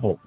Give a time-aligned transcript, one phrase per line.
[0.00, 0.18] Talk.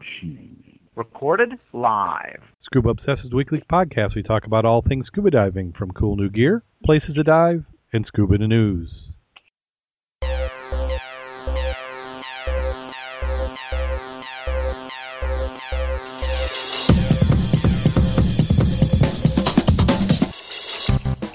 [0.96, 2.42] Recorded live.
[2.64, 4.16] Scuba Obsessed Weekly podcast.
[4.16, 8.06] We talk about all things scuba diving, from cool new gear, places to dive, and
[8.06, 8.90] scuba news.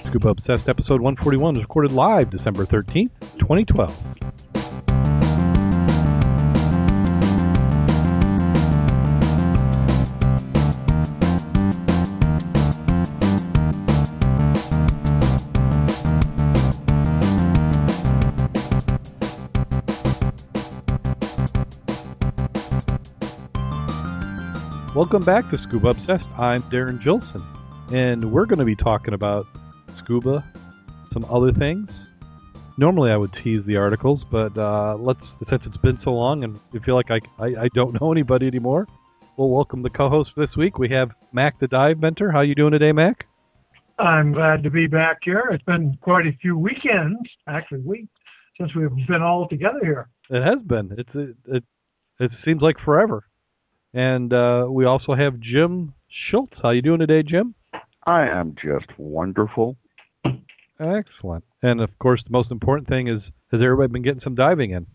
[0.05, 4.14] Scuba Obsessed episode 141 was recorded live December 13th, 2012.
[25.15, 26.27] Welcome back to Scuba Obsessed.
[26.37, 27.41] I'm Darren Gilson,
[27.93, 29.47] and we're going to be talking about
[29.97, 30.43] scuba,
[31.13, 31.89] some other things.
[32.77, 36.59] Normally, I would tease the articles, but uh, let's since it's been so long and
[36.73, 38.89] I feel like I, I, I don't know anybody anymore.
[39.37, 40.79] We'll welcome the co-host this week.
[40.79, 42.29] We have Mac the Dive Mentor.
[42.29, 43.25] How you doing today, Mac?
[43.97, 45.47] I'm glad to be back here.
[45.49, 48.11] It's been quite a few weekends, actually, weeks,
[48.59, 50.09] since we've been all together here.
[50.29, 50.93] It has been.
[50.97, 51.63] It's it it,
[52.19, 53.23] it seems like forever.
[53.95, 55.93] And uh, we also have Jim
[56.29, 56.53] Schultz.
[56.61, 57.55] How you doing today, Jim?
[58.05, 59.77] I am just wonderful.
[60.79, 61.45] Excellent.
[61.63, 63.21] And of course, the most important thing is
[63.53, 64.85] has everybody been getting some diving in?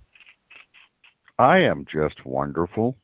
[1.39, 2.99] I am just wonderful.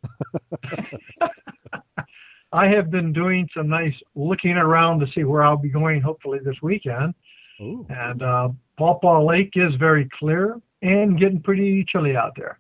[2.52, 6.40] I have been doing some nice looking around to see where I'll be going hopefully
[6.44, 7.14] this weekend.
[7.62, 7.86] Ooh.
[7.88, 12.58] And uh, Paw Paw Lake is very clear and getting pretty chilly out there.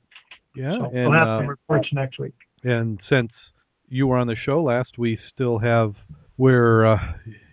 [0.54, 0.78] Yeah.
[0.78, 2.32] so and, we'll have uh, some reports next week.
[2.66, 3.30] And since
[3.88, 5.94] you were on the show last, we still have
[6.36, 6.98] where uh,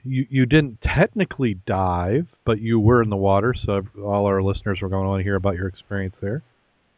[0.03, 3.53] you you didn't technically dive, but you were in the water.
[3.65, 6.41] So all our listeners were going to want to hear about your experience there.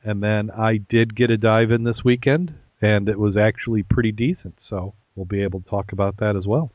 [0.04, 4.12] And then I did get a dive in this weekend, and it was actually pretty
[4.12, 4.56] decent.
[4.70, 6.72] So we'll be able to talk about that as well.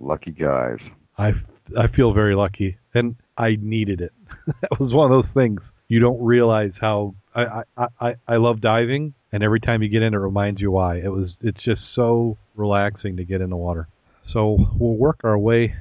[0.00, 0.78] Lucky guys.
[1.18, 1.32] I
[1.78, 4.12] I feel very lucky, and I needed it.
[4.46, 7.62] that was one of those things you don't realize how I,
[7.98, 10.96] I I love diving, and every time you get in, it reminds you why.
[10.96, 13.88] It was it's just so relaxing to get in the water.
[14.32, 15.74] So we'll work our way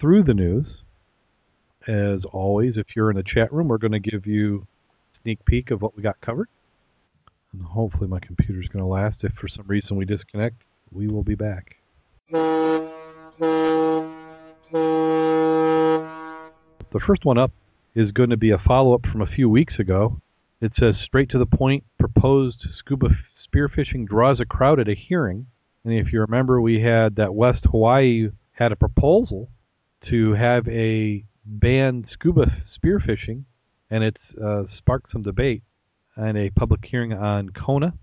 [0.00, 0.66] through the news.
[1.86, 4.66] As always, if you're in the chat room, we're going to give you
[5.14, 6.48] a sneak peek of what we got covered.
[7.52, 9.18] And hopefully, my computer's going to last.
[9.22, 10.56] If for some reason we disconnect,
[10.92, 11.76] we will be back.
[16.90, 17.52] The first one up
[17.94, 20.20] is going to be a follow up from a few weeks ago.
[20.60, 23.10] It says straight to the point proposed scuba
[23.46, 25.46] spearfishing draws a crowd at a hearing.
[25.84, 29.50] And if you remember, we had that West Hawaii had a proposal
[30.10, 32.46] to have a banned scuba
[32.76, 33.44] spearfishing,
[33.90, 35.62] and it's uh, sparked some debate
[36.16, 37.94] and a public hearing on Kona.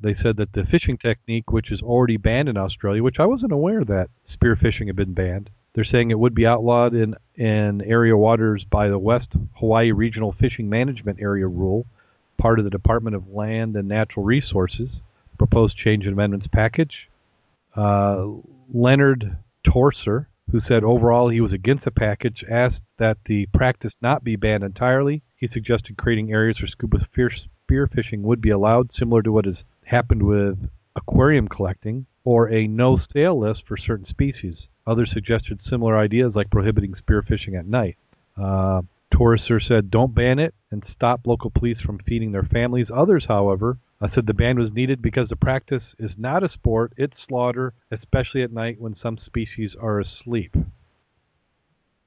[0.00, 3.52] They said that the fishing technique, which is already banned in Australia, which I wasn't
[3.52, 8.16] aware that spearfishing had been banned, they're saying it would be outlawed in, in area
[8.16, 11.86] waters by the West Hawaii Regional Fishing Management Area rule,
[12.38, 14.88] part of the Department of Land and Natural Resources
[15.38, 17.08] proposed change and amendments package.
[17.76, 18.26] Uh,
[18.72, 19.36] Leonard
[19.66, 24.36] Torser, who said overall he was against the package, asked that the practice not be
[24.36, 25.22] banned entirely.
[25.36, 26.98] He suggested creating areas where scuba
[27.68, 30.56] spearfishing would be allowed, similar to what has happened with
[30.96, 34.54] aquarium collecting, or a no sale list for certain species.
[34.86, 37.96] Others suggested similar ideas like prohibiting spearfishing at night.
[38.40, 38.82] Uh,
[39.14, 42.88] Torreser said, don't ban it and stop local police from feeding their families.
[42.92, 46.92] Others, however, uh, said the ban was needed because the practice is not a sport,
[46.96, 50.54] it's slaughter, especially at night when some species are asleep.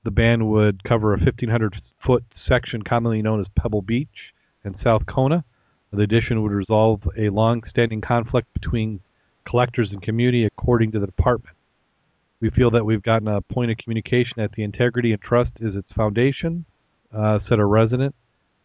[0.03, 5.05] The ban would cover a 1,500 foot section commonly known as Pebble Beach and South
[5.05, 5.43] Kona.
[5.91, 8.99] The addition would resolve a long standing conflict between
[9.45, 11.55] collectors and community, according to the department.
[12.41, 15.75] We feel that we've gotten a point of communication that the integrity and trust is
[15.75, 16.65] its foundation,
[17.15, 18.15] uh, said a resident.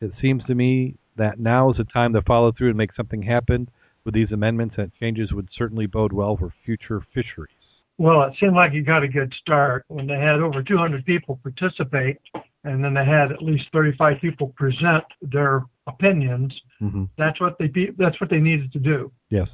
[0.00, 3.22] It seems to me that now is the time to follow through and make something
[3.22, 3.69] happen
[4.05, 7.55] with these amendments, and changes would certainly bode well for future fisheries.
[7.99, 11.38] Well, it seemed like you got a good start when they had over 200 people
[11.43, 12.17] participate,
[12.64, 16.52] and then they had at least 35 people present their opinions.
[16.81, 17.05] Mm-hmm.
[17.19, 19.12] That's what they be- that's what they needed to do.
[19.31, 19.49] Yes.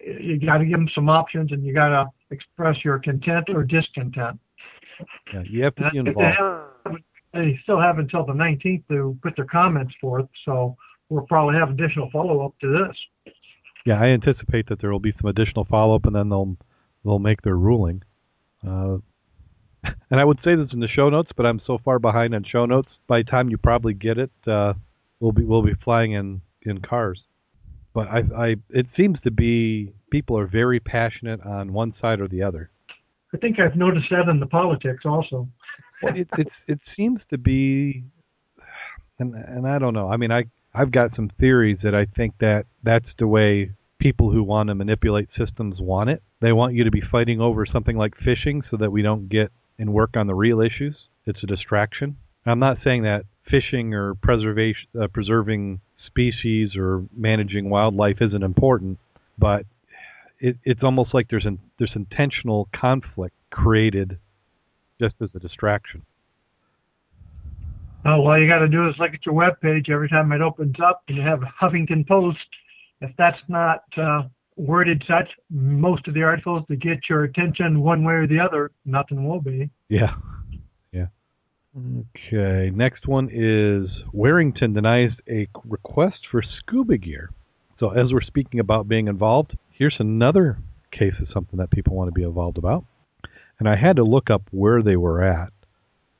[0.00, 3.62] You got to give them some options, and you got to express your content or
[3.62, 4.40] discontent.
[5.32, 6.73] Yeah, you have to be involved.
[7.34, 10.76] They still have until the 19th to put their comments forth, so
[11.08, 13.34] we'll probably have additional follow up to this.
[13.84, 16.56] Yeah, I anticipate that there will be some additional follow up, and then they'll
[17.04, 18.02] they'll make their ruling.
[18.66, 18.98] Uh,
[20.10, 22.44] and I would say this in the show notes, but I'm so far behind on
[22.44, 22.88] show notes.
[23.06, 24.74] By the time you probably get it, uh,
[25.20, 27.20] we'll be we'll be flying in in cars.
[27.92, 32.26] But I, I, it seems to be people are very passionate on one side or
[32.26, 32.70] the other.
[33.32, 35.48] I think I've noticed that in the politics also.
[36.02, 38.04] Well, it, it's, it seems to be,
[39.18, 40.08] and and I don't know.
[40.10, 40.44] I mean, I,
[40.74, 44.74] I've got some theories that I think that that's the way people who want to
[44.74, 46.22] manipulate systems want it.
[46.40, 49.50] They want you to be fighting over something like fishing so that we don't get
[49.78, 50.94] and work on the real issues.
[51.26, 52.16] It's a distraction.
[52.46, 58.98] I'm not saying that fishing or preservation, uh, preserving species or managing wildlife isn't important,
[59.38, 59.64] but
[60.38, 64.18] it, it's almost like there's an, there's intentional conflict created
[65.00, 66.02] just as a distraction.
[68.06, 70.42] Oh, all you got to do is look at your web page every time it
[70.42, 72.38] opens up, and you have Huffington Post.
[73.00, 74.22] If that's not uh,
[74.56, 78.70] worded such, most of the articles to get your attention one way or the other,
[78.84, 79.70] nothing will be.
[79.88, 80.14] Yeah.
[80.92, 81.06] Yeah.
[81.76, 82.70] Okay.
[82.70, 87.30] Next one is Warrington denies a request for scuba gear.
[87.80, 90.58] So, as we're speaking about being involved, here's another
[90.92, 92.84] case of something that people want to be involved about.
[93.58, 95.52] And I had to look up where they were at.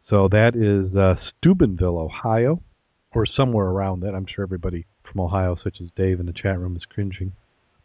[0.08, 2.60] So, that is uh, Steubenville, Ohio,
[3.14, 4.14] or somewhere around that.
[4.14, 7.32] I'm sure everybody from Ohio, such as Dave in the chat room, is cringing.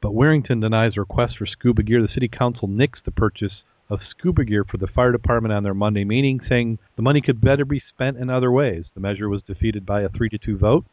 [0.01, 2.01] But Warrington denies a request for scuba gear.
[2.01, 5.74] The city council nixed the purchase of scuba gear for the fire department on their
[5.74, 8.86] Monday meeting, saying the money could better be spent in other ways.
[8.94, 10.86] The measure was defeated by a 3 to 2 vote.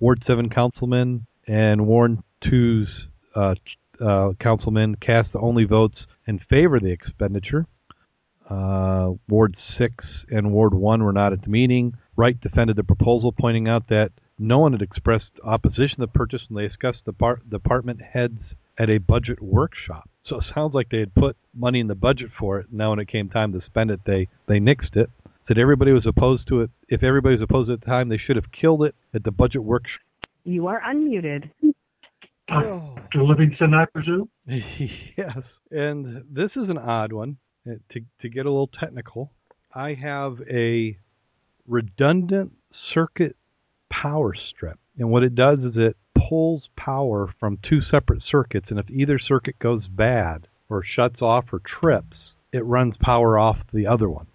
[0.00, 2.88] Ward 7 councilman and Ward 2's
[3.34, 3.54] uh,
[4.04, 5.96] uh, councilman cast the only votes
[6.26, 7.66] in favor of the expenditure.
[8.48, 11.94] Uh, Ward 6 and Ward 1 were not at the meeting.
[12.16, 16.42] Wright defended the proposal, pointing out that no one had expressed opposition to the purchase
[16.48, 18.38] and they discussed the par- department heads
[18.78, 20.08] at a budget workshop.
[20.26, 22.66] So it sounds like they had put money in the budget for it.
[22.70, 25.10] Now when it came time to spend it, they they nixed it.
[25.46, 26.70] Said everybody was opposed to it.
[26.88, 29.62] If everybody was opposed at the time, they should have killed it at the budget
[29.62, 30.00] workshop.
[30.44, 31.50] You are unmuted.
[32.48, 34.28] Uh, to Livingston, I presume.
[34.46, 35.38] yes,
[35.70, 37.38] and this is an odd one.
[37.66, 39.30] Uh, To to get a little technical,
[39.74, 40.96] I have a
[41.66, 42.52] redundant
[42.94, 43.36] circuit
[43.90, 45.96] power strip, and what it does is it
[46.28, 51.46] pulls power from two separate circuits, and if either circuit goes bad or shuts off
[51.52, 52.16] or trips,
[52.52, 54.26] it runs power off the other one.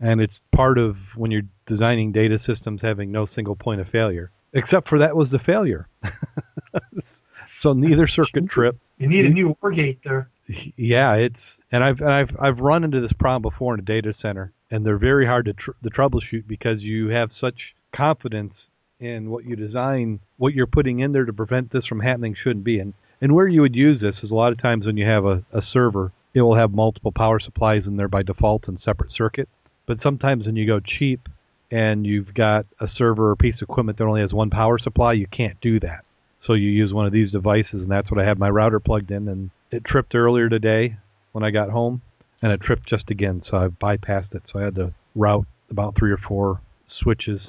[0.00, 4.30] And it's part of when you're designing data systems having no single point of failure.
[4.52, 5.88] Except for that was the failure.
[7.62, 8.78] so neither circuit tripped.
[8.98, 10.28] You need a new Wargate there.
[10.76, 11.36] Yeah, it's
[11.72, 14.84] and I've and I've I've run into this problem before in a data center, and
[14.84, 18.52] they're very hard to, tr- to troubleshoot because you have such confidence
[19.00, 22.64] in what you design, what you're putting in there to prevent this from happening shouldn't
[22.64, 22.78] be.
[22.78, 25.24] And and where you would use this is a lot of times when you have
[25.24, 29.12] a, a server, it will have multiple power supplies in there by default in separate
[29.16, 29.48] circuit.
[29.86, 31.28] But sometimes when you go cheap
[31.70, 35.14] and you've got a server or piece of equipment that only has one power supply,
[35.14, 36.04] you can't do that.
[36.46, 39.10] So you use one of these devices, and that's what I have my router plugged
[39.10, 39.28] in.
[39.28, 40.96] And it tripped earlier today
[41.32, 42.02] when I got home,
[42.40, 43.42] and it tripped just again.
[43.50, 44.42] So I bypassed it.
[44.52, 46.60] So I had to route about three or four
[47.02, 47.40] switches.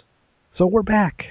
[0.58, 1.24] So we're back.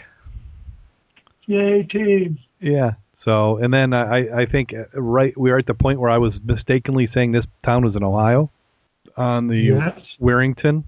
[1.46, 2.38] Yay, team.
[2.60, 2.92] Yeah.
[3.24, 6.18] So and then I I think uh, right we are at the point where I
[6.18, 8.50] was mistakenly saying this town was in Ohio
[9.16, 10.00] on the Yes.
[10.18, 10.84] Warrington.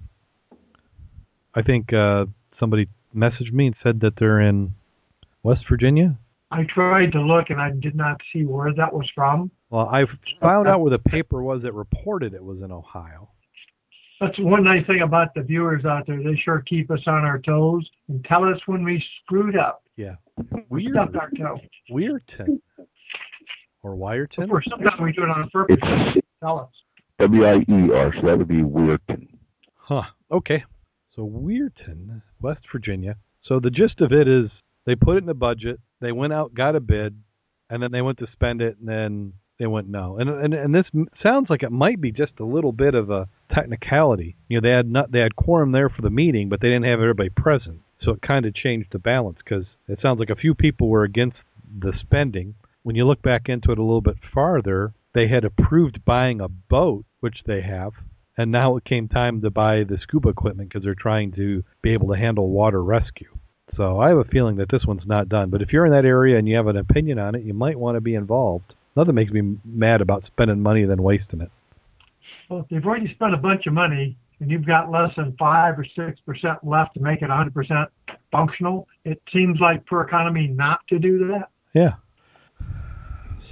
[1.53, 2.25] I think uh,
[2.59, 4.73] somebody messaged me and said that they're in
[5.43, 6.17] West Virginia.
[6.51, 9.51] I tried to look and I did not see where that was from.
[9.69, 10.03] Well, I
[10.41, 13.29] found out where the paper was that reported it was in Ohio.
[14.21, 16.17] That's one nice thing about the viewers out there.
[16.17, 19.83] They sure keep us on our toes and tell us when we screwed up.
[19.97, 20.15] Yeah.
[20.69, 20.93] Weird.
[20.93, 21.59] Stubbed our toe.
[21.91, 22.61] Weirton.
[23.83, 24.49] Or Wyerton?
[24.49, 25.77] Or sometimes we do it on purpose.
[26.41, 26.69] Tell us.
[27.19, 29.27] W I E R, so that would be Weirton.
[29.75, 30.03] Huh.
[30.31, 30.63] Okay.
[31.15, 33.15] So Weirton, West Virginia.
[33.43, 34.49] So the gist of it is
[34.85, 37.21] they put it in the budget, they went out, got a bid,
[37.69, 40.17] and then they went to spend it, and then they went no.
[40.17, 40.85] And and and this
[41.21, 44.35] sounds like it might be just a little bit of a technicality.
[44.47, 46.85] You know, they had not they had quorum there for the meeting, but they didn't
[46.85, 47.81] have everybody present.
[48.01, 51.03] So it kind of changed the balance because it sounds like a few people were
[51.03, 51.37] against
[51.79, 52.55] the spending.
[52.83, 56.47] When you look back into it a little bit farther, they had approved buying a
[56.47, 57.93] boat, which they have,
[58.37, 61.93] and now it came time to buy the scuba equipment because they're trying to be
[61.93, 63.29] able to handle water rescue.
[63.75, 65.49] So I have a feeling that this one's not done.
[65.49, 67.79] But if you're in that area and you have an opinion on it, you might
[67.79, 68.73] want to be involved.
[68.95, 71.51] Nothing makes me mad about spending money than wasting it.
[72.49, 75.79] Well, if they've already spent a bunch of money and you've got less than five
[75.79, 77.89] or six percent left to make it 100 percent
[78.31, 81.49] functional, it seems like poor economy not to do that.
[81.73, 81.95] Yeah.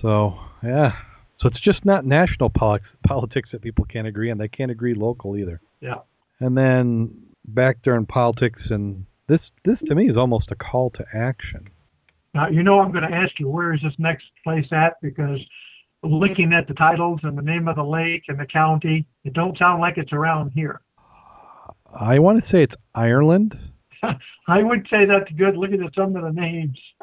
[0.01, 0.91] So yeah.
[1.39, 4.37] So it's just not national politics that people can't agree on.
[4.37, 5.59] They can't agree local either.
[5.81, 5.99] Yeah.
[6.39, 7.11] And then
[7.45, 11.67] back during politics, and this this to me is almost a call to action.
[12.33, 15.39] Now, you know I'm going to ask you where is this next place at because
[16.03, 19.57] looking at the titles and the name of the lake and the county, it don't
[19.57, 20.81] sound like it's around here.
[21.97, 23.55] I want to say it's Ireland.
[24.47, 26.79] I would say that's good looking at some of the names.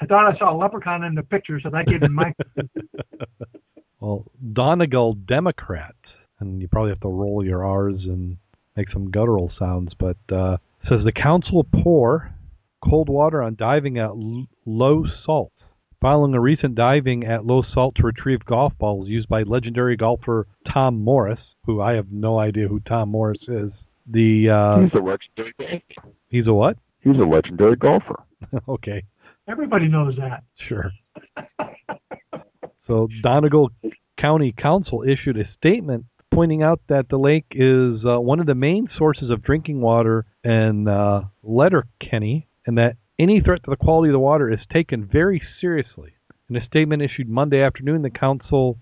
[0.00, 2.34] I thought I saw a leprechaun in the picture, so that gave me my.
[4.00, 5.94] well, Donegal Democrat,
[6.40, 8.38] and you probably have to roll your R's and
[8.76, 10.56] make some guttural sounds, but uh,
[10.88, 12.32] says the council pour
[12.82, 15.52] cold water on diving at l- Lough Salt.
[16.00, 20.46] Following a recent diving at Lough Salt to retrieve golf balls used by legendary golfer
[20.72, 23.70] Tom Morris, who I have no idea who Tom Morris is.
[24.10, 26.12] The uh, he's a legendary golfer.
[26.28, 26.76] He's a what?
[27.00, 28.22] He's a legendary golfer.
[28.68, 29.02] okay.
[29.48, 30.44] Everybody knows that.
[30.68, 30.90] Sure.
[32.86, 33.70] so Donegal
[34.18, 38.54] County Council issued a statement pointing out that the lake is uh, one of the
[38.54, 44.10] main sources of drinking water in uh, Letterkenny, and that any threat to the quality
[44.10, 46.12] of the water is taken very seriously.
[46.50, 48.76] In a statement issued Monday afternoon, the council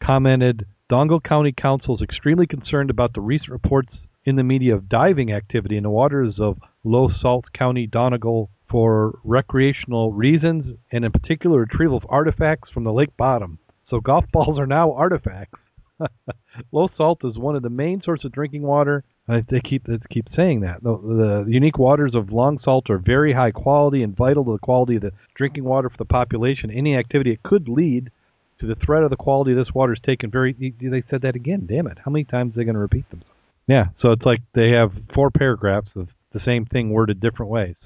[0.00, 3.88] commented Donegal County Council is extremely concerned about the recent reports
[4.24, 9.18] in the media of diving activity in the waters of Lough Salt County, Donegal, for
[9.24, 13.58] recreational reasons, and in particular retrieval of artifacts from the lake bottom.
[13.90, 15.58] So golf balls are now artifacts.
[16.72, 19.02] Lough Salt is one of the main sources of drinking water.
[19.28, 20.82] They keep they keep saying that.
[20.82, 24.58] The, the unique waters of long salt are very high quality and vital to the
[24.58, 26.70] quality of the drinking water for the population.
[26.70, 28.10] Any activity it could lead
[28.58, 30.52] to the threat of the quality of this water is taken very.
[30.52, 31.66] They said that again.
[31.68, 31.98] Damn it!
[32.04, 33.34] How many times are they going to repeat themselves?
[33.68, 33.86] Yeah.
[34.00, 37.76] So it's like they have four paragraphs of the same thing worded different ways.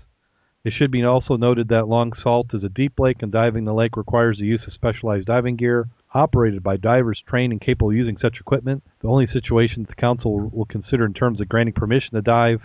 [0.64, 3.74] It should be also noted that Long Salt is a deep lake, and diving the
[3.74, 7.96] lake requires the use of specialized diving gear operated by divers trained and capable of
[7.96, 8.82] using such equipment.
[9.02, 12.60] The only situations the Council will consider in terms of granting permission to dive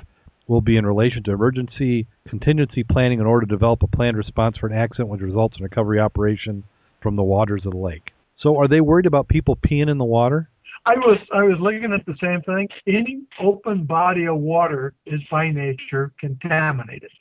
[0.47, 4.57] will be in relation to emergency contingency planning in order to develop a planned response
[4.57, 6.63] for an accident which results in recovery operation
[7.01, 8.11] from the waters of the lake.
[8.39, 10.49] So, are they worried about people peeing in the water?
[10.85, 12.67] I was I was looking at the same thing.
[12.87, 17.11] Any open body of water is by nature contaminated.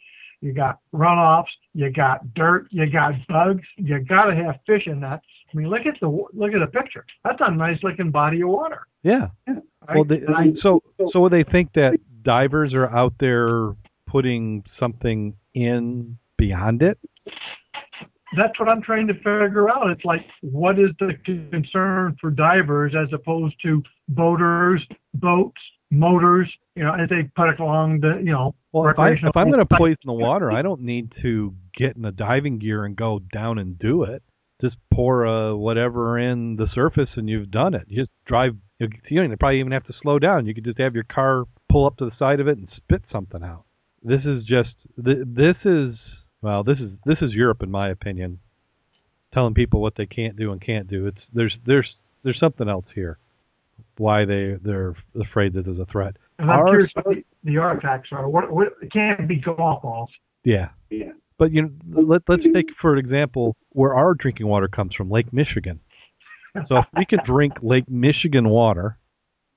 [0.40, 1.44] You got runoffs,
[1.74, 3.66] you got dirt, you got bugs.
[3.76, 5.20] You got to have fish in that.
[5.52, 7.04] I mean, look at the look at the picture.
[7.24, 8.86] That's a nice looking body of water.
[9.02, 9.28] Yeah.
[9.48, 9.54] Yeah.
[9.94, 10.20] Well, they,
[10.62, 13.74] so so they think that divers are out there
[14.06, 16.98] putting something in beyond it?
[18.36, 19.90] That's what I'm trying to figure out.
[19.90, 26.84] It's like, what is the concern for divers as opposed to boaters, boats, motors, you
[26.84, 29.66] know, as they put it along the, you know, well, if, I, if I'm going
[29.66, 33.20] to poison the water, I don't need to get in the diving gear and go
[33.32, 34.22] down and do it.
[34.60, 37.82] Just pour uh, whatever in the surface and you've done it.
[37.88, 38.56] You just drive.
[38.78, 40.46] You don't probably even have to slow down.
[40.46, 43.02] You could just have your car pull up to the side of it and spit
[43.10, 43.64] something out.
[44.02, 44.74] This is just.
[44.96, 45.96] This is
[46.42, 46.64] well.
[46.64, 48.40] This is this is Europe, in my opinion.
[49.32, 51.06] Telling people what they can't do and can't do.
[51.06, 51.88] It's there's there's
[52.24, 53.18] there's something else here
[53.98, 56.16] why they they're afraid that there's a threat.
[56.38, 58.28] And I'm Our, curious what the, the artifacts are.
[58.28, 60.10] What, what it can't be golf balls.
[60.44, 60.70] Yeah.
[60.88, 61.12] Yeah.
[61.40, 62.52] But you know, let let's mm-hmm.
[62.52, 65.80] take for example where our drinking water comes from, Lake Michigan.
[66.68, 68.98] So if we can drink Lake Michigan water,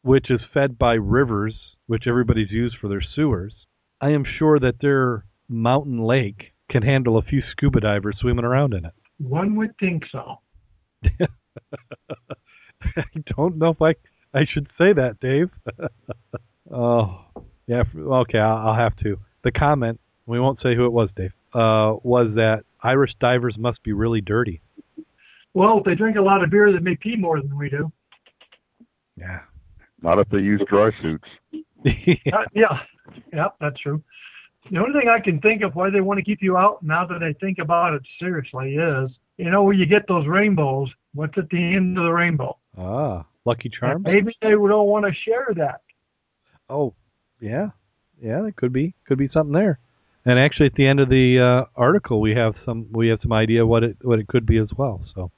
[0.02, 1.54] which is fed by rivers,
[1.88, 3.54] which everybody's used for their sewers,
[4.00, 8.74] I am sure that their mountain lake can handle a few scuba divers swimming around
[8.74, 8.94] in it.
[9.18, 10.40] One would think so.
[12.96, 13.04] I
[13.36, 13.96] don't know if I
[14.34, 15.50] I should say that, Dave.
[16.74, 17.26] oh,
[17.68, 17.84] yeah.
[17.94, 19.18] Okay, I'll, I'll, have to.
[19.44, 21.34] The comment we won't say who it was, Dave.
[21.54, 24.62] Uh, was that Irish divers must be really dirty?
[25.54, 27.92] Well, if they drink a lot of beer, they may pee more than we do.
[29.16, 29.42] Yeah.
[30.02, 31.28] Not if they use dry suits.
[31.52, 31.62] yeah.
[32.34, 32.80] Uh, yeah,
[33.34, 34.02] yeah, that's true.
[34.72, 37.06] The only thing I can think of why they want to keep you out now
[37.06, 40.90] that I think about it seriously is, you know, where you get those rainbows.
[41.14, 42.58] What's at the end of the rainbow?
[42.78, 43.26] Ah.
[43.46, 44.04] Lucky Charm?
[44.04, 45.82] Maybe they don't want to share that.
[46.70, 46.94] Oh,
[47.42, 47.70] yeah,
[48.22, 49.80] yeah, it could be could be something there.
[50.26, 53.34] And actually, at the end of the uh, article, we have some we have some
[53.34, 55.02] idea what it what it could be as well.
[55.14, 55.32] So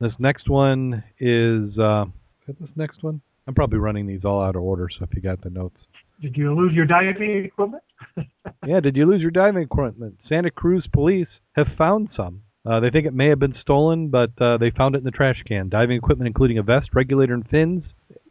[0.00, 2.04] this next one is uh,
[2.46, 3.20] is this next one.
[3.48, 4.88] I'm probably running these all out of order.
[4.96, 5.78] So if you got the notes.
[6.20, 7.82] Did you lose your diving equipment?
[8.66, 10.18] yeah, did you lose your diving equipment?
[10.28, 12.42] Santa Cruz police have found some.
[12.64, 15.10] Uh, they think it may have been stolen, but uh, they found it in the
[15.10, 15.68] trash can.
[15.68, 17.84] Diving equipment, including a vest, regulator, and fins,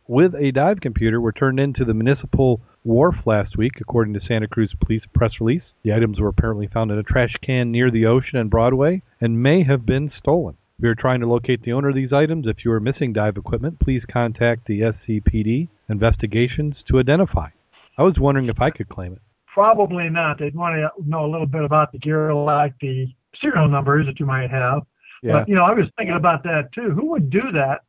[0.08, 4.48] with a dive computer, were turned into the municipal wharf last week, according to Santa
[4.48, 5.64] Cruz Police press release.
[5.84, 9.42] The items were apparently found in a trash can near the ocean and Broadway and
[9.42, 10.56] may have been stolen.
[10.80, 12.48] We are trying to locate the owner of these items.
[12.48, 17.50] If you are missing dive equipment, please contact the SCPD investigations to identify.
[17.98, 19.22] I was wondering if I could claim it.
[19.54, 20.38] Probably not.
[20.38, 23.08] They'd want to know a little bit about the gear, like the
[23.42, 24.82] serial numbers that you might have.
[25.24, 25.40] Yeah.
[25.40, 26.92] But you know, I was thinking about that too.
[26.92, 27.85] Who would do that?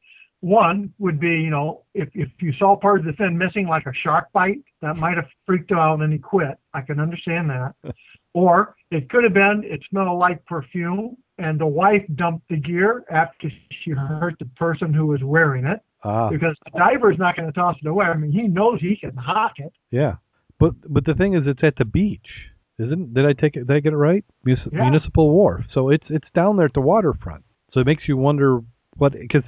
[0.47, 3.85] One would be, you know, if if you saw part of the fin missing, like
[3.87, 6.57] a shark bite, that might have freaked him out and he quit.
[6.73, 7.75] I can understand that.
[8.33, 13.05] or it could have been it smelled like perfume, and the wife dumped the gear
[13.11, 13.51] after
[13.83, 17.53] she hurt the person who was wearing it ah, because the diver's not going to
[17.53, 18.07] toss it away.
[18.07, 19.73] I mean, he knows he can hawk it.
[19.91, 20.15] yeah.
[20.61, 22.29] But but the thing is, it's at the beach,
[22.79, 23.15] isn't?
[23.15, 23.67] Did I take it?
[23.67, 24.25] Did I get it right?
[24.45, 24.89] Mus- Yeah.
[24.89, 25.65] Municipal wharf.
[25.75, 27.43] So it's it's down there at the waterfront.
[27.73, 28.61] So it makes you wonder
[28.99, 29.43] what because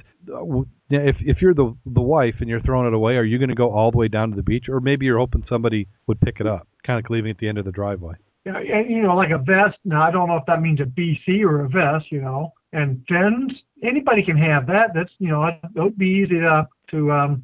[0.89, 3.49] yeah, if if you're the the wife and you're throwing it away, are you going
[3.49, 6.19] to go all the way down to the beach, or maybe you're hoping somebody would
[6.21, 8.13] pick it up, kind of leaving it at the end of the driveway?
[8.45, 9.77] Yeah, and you know, like a vest.
[9.85, 12.11] Now I don't know if that means a BC or a vest.
[12.11, 13.51] You know, and fins.
[13.83, 14.91] Anybody can have that.
[14.93, 17.43] That's you know, that would be easy to to um,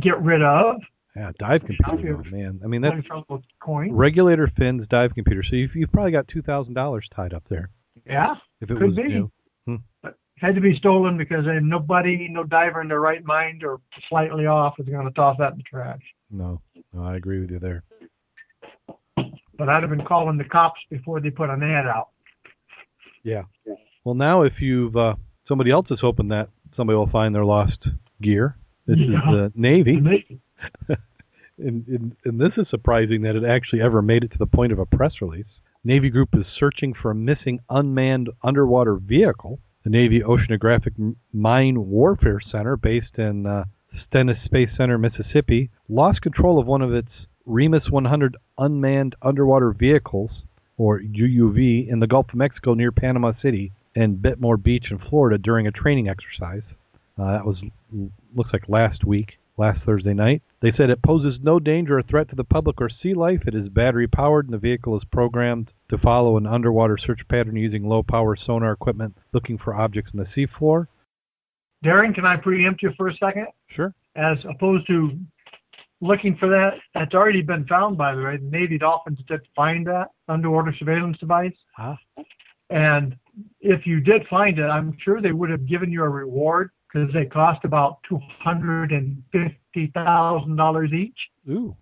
[0.00, 0.76] get rid of.
[1.14, 2.60] Yeah, dive computer, though, man.
[2.62, 3.92] I mean that's Like from coin.
[3.94, 5.42] regulator fins, dive computer.
[5.48, 7.70] So you've you've probably got two thousand dollars tied up there
[8.06, 9.04] Yeah, if it Could was be.
[9.04, 9.30] new.
[10.38, 14.46] Had to be stolen because then nobody, no diver in their right mind or slightly
[14.46, 16.00] off is going to toss that in the trash.
[16.30, 16.60] No,
[16.92, 17.82] no, I agree with you there.
[19.58, 22.08] But I'd have been calling the cops before they put an ad out.
[23.22, 23.42] Yeah.
[24.04, 25.14] Well, now if you've uh,
[25.48, 27.78] somebody else is hoping that somebody will find their lost
[28.22, 28.56] gear.
[28.86, 29.30] This is Yeah.
[29.32, 29.98] the Navy,
[31.58, 34.72] and, and and this is surprising that it actually ever made it to the point
[34.72, 35.46] of a press release.
[35.82, 39.58] Navy Group is searching for a missing unmanned underwater vehicle.
[39.86, 43.66] The Navy Oceanographic Mine Warfare Center, based in uh,
[44.04, 47.12] Stennis Space Center, Mississippi, lost control of one of its
[47.44, 50.42] Remus 100 unmanned underwater vehicles,
[50.76, 55.38] or UUV, in the Gulf of Mexico near Panama City and Biltmore Beach in Florida
[55.38, 56.64] during a training exercise.
[57.16, 57.62] Uh, that was
[58.34, 60.42] looks like last week, last Thursday night.
[60.62, 63.42] They said it poses no danger or threat to the public or sea life.
[63.46, 67.56] It is battery powered, and the vehicle is programmed to follow an underwater search pattern
[67.56, 70.86] using low power sonar equipment looking for objects on the seafloor.
[71.84, 73.48] Darren, can I preempt you for a second?
[73.68, 73.94] Sure.
[74.16, 75.18] As opposed to
[76.00, 78.38] looking for that, that's already been found, by the way.
[78.38, 81.52] The Navy Dolphins did find that underwater surveillance device.
[81.78, 81.98] Ah.
[82.70, 83.14] And
[83.60, 87.12] if you did find it, I'm sure they would have given you a reward because
[87.12, 91.18] they cost about $250,000 each.
[91.50, 91.76] Ooh.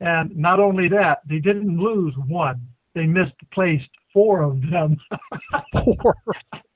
[0.00, 2.60] And not only that, they didn't lose one.
[2.94, 4.96] They misplaced four of them.
[5.72, 6.14] four.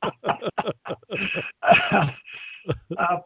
[2.99, 3.19] uh,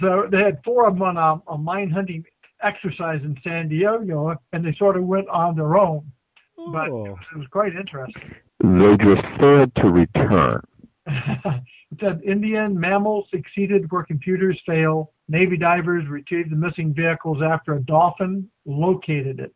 [0.00, 2.24] so they had four of them on a, a mine hunting
[2.62, 6.12] exercise in San Diego, and they sort of went on their own.
[6.56, 7.16] But Oh.
[7.32, 8.34] it was quite interesting.
[8.60, 10.60] They just failed to return.
[11.90, 15.12] it said Indian mammals succeeded where computers fail.
[15.28, 19.54] Navy divers retrieved the missing vehicles after a dolphin located it.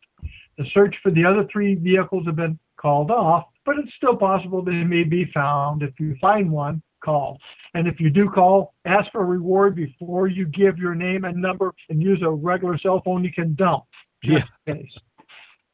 [0.57, 4.63] The search for the other three vehicles have been called off, but it's still possible
[4.63, 5.81] they may be found.
[5.83, 7.39] If you find one, call.
[7.73, 11.41] And if you do call, ask for a reward before you give your name and
[11.41, 13.83] number and use a regular cell phone you can dump.
[14.23, 14.91] Just in case.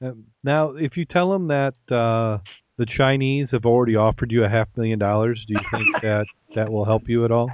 [0.04, 0.12] Uh,
[0.44, 2.40] Now, if you tell them that uh,
[2.80, 6.72] the Chinese have already offered you a half million dollars, do you think that that
[6.72, 7.52] will help you at all?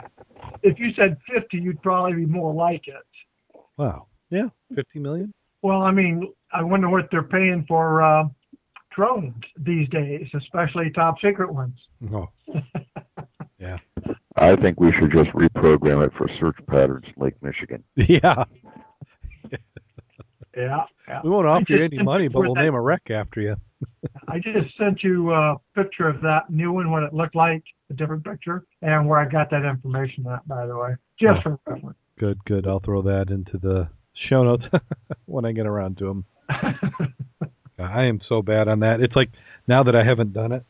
[0.64, 3.60] If you said 50, you'd probably be more like it.
[3.78, 4.06] Wow.
[4.30, 5.34] Yeah, fifty million.
[5.62, 8.24] Well, I mean, I wonder what they're paying for uh,
[8.96, 11.78] drones these days, especially top secret ones.
[12.14, 12.28] Oh,
[13.60, 13.78] yeah,
[14.36, 17.84] I think we should just reprogram it for search patterns in Lake Michigan.
[17.96, 18.44] yeah.
[20.56, 21.20] Yeah, yeah.
[21.24, 23.56] We won't offer you any money, but we'll that- name a wreck after you.
[24.28, 27.94] I just sent you a picture of that new one, what it looked like, a
[27.94, 31.98] different picture, and where I got that information at, by the way, just for reference.
[32.18, 32.68] Good, good.
[32.68, 33.90] I'll throw that into the
[34.30, 34.64] show notes
[35.26, 36.26] when I get around to them.
[37.78, 39.02] I am so bad on that.
[39.02, 39.30] It's like
[39.68, 40.64] now that I haven't done it.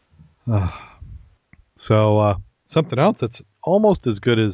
[1.87, 2.33] so uh,
[2.73, 4.53] something else that's almost as good as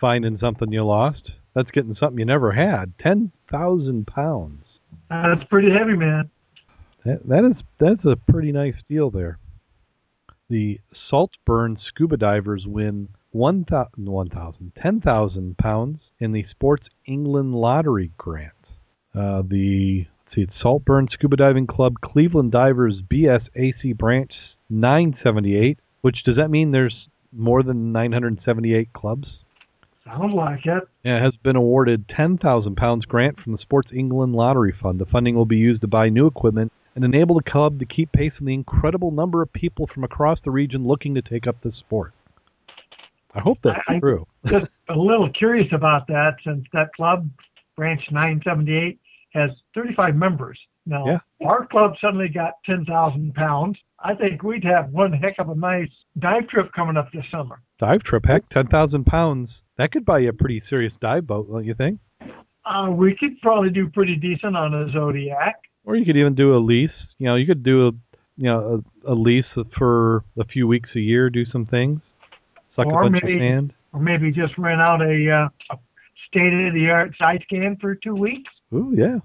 [0.00, 1.30] finding something you lost.
[1.54, 2.92] That's getting something you never had.
[3.00, 4.64] Ten thousand pounds.
[5.08, 6.30] That's pretty heavy, man.
[7.04, 9.38] That, that is that's a pretty nice deal there.
[10.48, 16.86] The Saltburn scuba divers win one thousand, one thousand, ten thousand pounds in the Sports
[17.06, 18.52] England lottery grant.
[19.14, 24.32] Uh, the let's see, it's Saltburn Scuba Diving Club Cleveland Divers BSAC branch
[24.68, 25.78] 978.
[26.02, 29.26] Which does that mean there's more than 978 clubs?
[30.04, 30.84] Sounds like it.
[31.04, 34.98] Yeah, has been awarded £10,000 grant from the Sports England Lottery Fund.
[34.98, 38.12] The funding will be used to buy new equipment and enable the club to keep
[38.12, 41.56] pace with the incredible number of people from across the region looking to take up
[41.62, 42.12] this sport.
[43.34, 44.26] I hope that's I- true.
[44.46, 47.28] Just a little curious about that since that club,
[47.76, 48.98] branch 978,
[49.32, 50.58] has 35 members.
[50.86, 51.18] Now, Yeah.
[51.46, 53.78] our club suddenly got 10,000 pounds.
[54.00, 57.60] I think we'd have one heck of a nice dive trip coming up this summer.
[57.78, 59.50] Dive trip, heck, ten thousand pounds.
[59.78, 62.00] That could buy you a pretty serious dive boat, don't you think?
[62.64, 65.56] Uh, we could probably do pretty decent on a Zodiac.
[65.84, 66.90] Or you could even do a lease.
[67.18, 67.90] You know, you could do a
[68.36, 69.44] you know a, a lease
[69.76, 72.00] for a few weeks a year, do some things,
[72.76, 73.72] suck Or a bunch maybe- of sand.
[73.92, 75.78] Or maybe just rent out a, uh, a
[76.28, 78.48] state-of-the-art side scan for two weeks.
[78.72, 79.18] Ooh, yeah.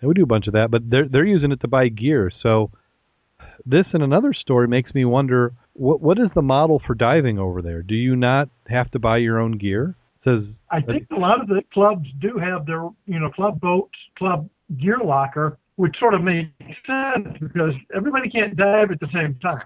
[0.00, 2.32] They would do a bunch of that, but they're they're using it to buy gear.
[2.42, 2.70] So
[3.64, 7.62] this and another story makes me wonder what what is the model for diving over
[7.62, 7.82] there?
[7.82, 9.94] Do you not have to buy your own gear?
[10.20, 13.60] It says I think a lot of the clubs do have their, you know, club
[13.60, 16.50] boats, club gear locker, which sort of makes
[16.86, 19.62] sense because everybody can't dive at the same time.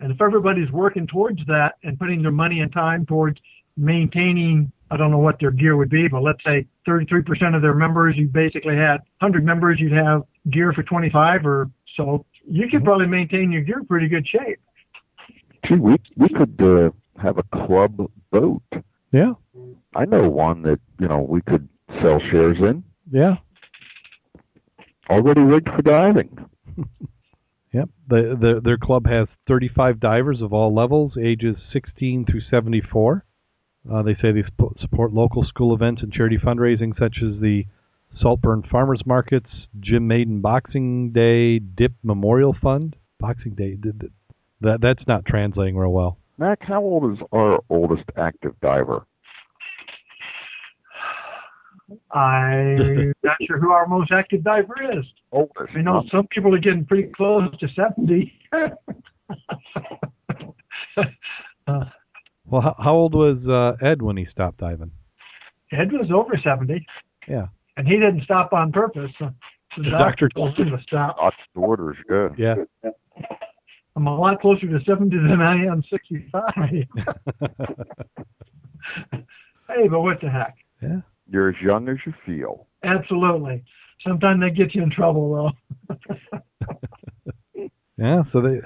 [0.00, 3.38] And if everybody's working towards that and putting their money and time towards
[3.76, 7.74] maintaining, I don't know what their gear would be, but let's say 33% of their
[7.74, 12.26] members, you basically had 100 members, you'd have gear for 25 or so.
[12.44, 14.58] You could probably maintain your gear in pretty good shape.
[15.66, 16.90] Gee, we we could uh,
[17.22, 18.62] have a club boat.
[19.12, 19.34] yeah,
[19.94, 21.68] I know one that you know we could
[22.02, 22.82] sell shares in.
[23.12, 23.36] yeah.
[25.10, 26.46] Already rigged for diving.
[27.74, 27.88] Yep.
[28.06, 33.24] The, the their club has 35 divers of all levels, ages 16 through 74.
[33.90, 37.64] Uh, they say they sp- support local school events and charity fundraising such as the
[38.20, 39.48] Saltburn Farmers Markets,
[39.80, 42.94] Jim Maiden Boxing Day, Dip Memorial Fund.
[43.18, 43.76] Boxing Day.
[43.82, 44.12] th- th-
[44.60, 46.18] That that's not translating real well.
[46.36, 49.06] Mac, how old is our oldest active diver?
[52.12, 55.04] I'm not sure who our most active diver is.
[55.32, 55.72] Oldest.
[55.76, 58.32] I know some people are getting pretty close to 70.
[61.66, 61.84] uh,
[62.46, 64.90] Well, how, how old was uh, Ed when he stopped diving?
[65.72, 66.84] Ed was over 70,
[67.28, 67.46] Yeah.
[67.78, 69.10] and he didn't stop on purpose.
[69.18, 69.32] The,
[69.78, 71.16] The doctor told him to stop.
[71.18, 72.28] Lots of orders, yeah.
[72.36, 72.54] Yeah.
[73.96, 76.42] I'm a lot closer to 70 than I am 65.
[79.68, 80.56] hey, but what the heck?
[80.82, 81.00] yeah.
[81.32, 82.66] You're as young as you feel.
[82.84, 83.64] Absolutely.
[84.06, 85.52] Sometimes they get you in trouble,
[85.88, 85.98] though.
[87.98, 88.60] Yeah, so they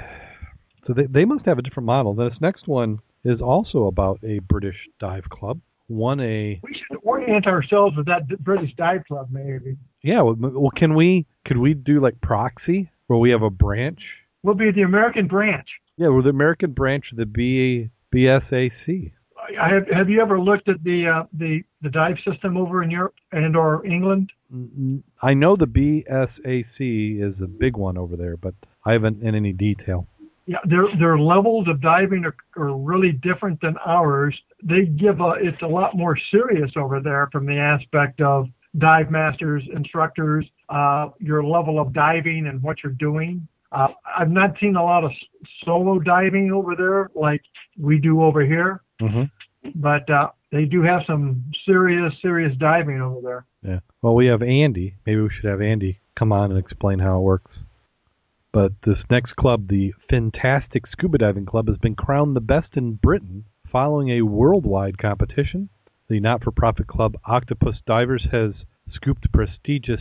[0.87, 2.15] so they they must have a different model.
[2.15, 5.61] This next one is also about a British dive club.
[5.89, 9.77] One a we should orient ourselves with that British Dive Club, maybe.
[10.03, 10.23] yeah.
[10.23, 14.01] Well, well, can we could we do like proxy where we have a branch?
[14.43, 15.69] We'll be the American branch.
[15.97, 19.13] Yeah, we're the American branch of the B BSAC.
[19.61, 22.91] I have, have you ever looked at the uh, the the dive system over in
[22.91, 24.31] Europe and or England?
[25.23, 28.55] I know the BSAC is a big one over there, but
[28.85, 30.07] I haven't in any detail.
[30.47, 34.37] Yeah, their their levels of diving are, are really different than ours.
[34.63, 38.47] They give a it's a lot more serious over there from the aspect of
[38.79, 43.47] dive masters, instructors, uh, your level of diving and what you're doing.
[43.73, 45.11] Uh, I've not seen a lot of
[45.65, 47.43] solo diving over there like
[47.79, 49.69] we do over here, Mm-hmm.
[49.75, 53.47] but uh, they do have some serious serious diving over there.
[53.63, 53.81] Yeah.
[54.01, 54.95] Well, we have Andy.
[55.05, 57.53] Maybe we should have Andy come on and explain how it works.
[58.53, 62.95] But this next club, the Fantastic Scuba Diving Club, has been crowned the best in
[62.95, 65.69] Britain following a worldwide competition.
[66.09, 68.53] The not-for-profit club Octopus Divers has
[68.95, 70.01] scooped the prestigious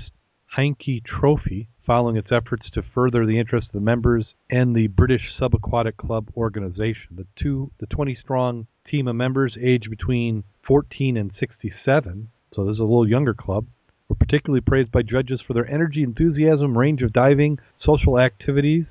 [0.58, 5.34] Heinke Trophy following its efforts to further the interests of the members and the British
[5.38, 7.18] Subaquatic Club organization.
[7.18, 12.80] The two, the 20-strong team of members aged between 14 and 67, so this is
[12.80, 13.66] a little younger club,
[14.08, 18.86] were particularly praised by judges for their energy, enthusiasm, range of diving, social activities.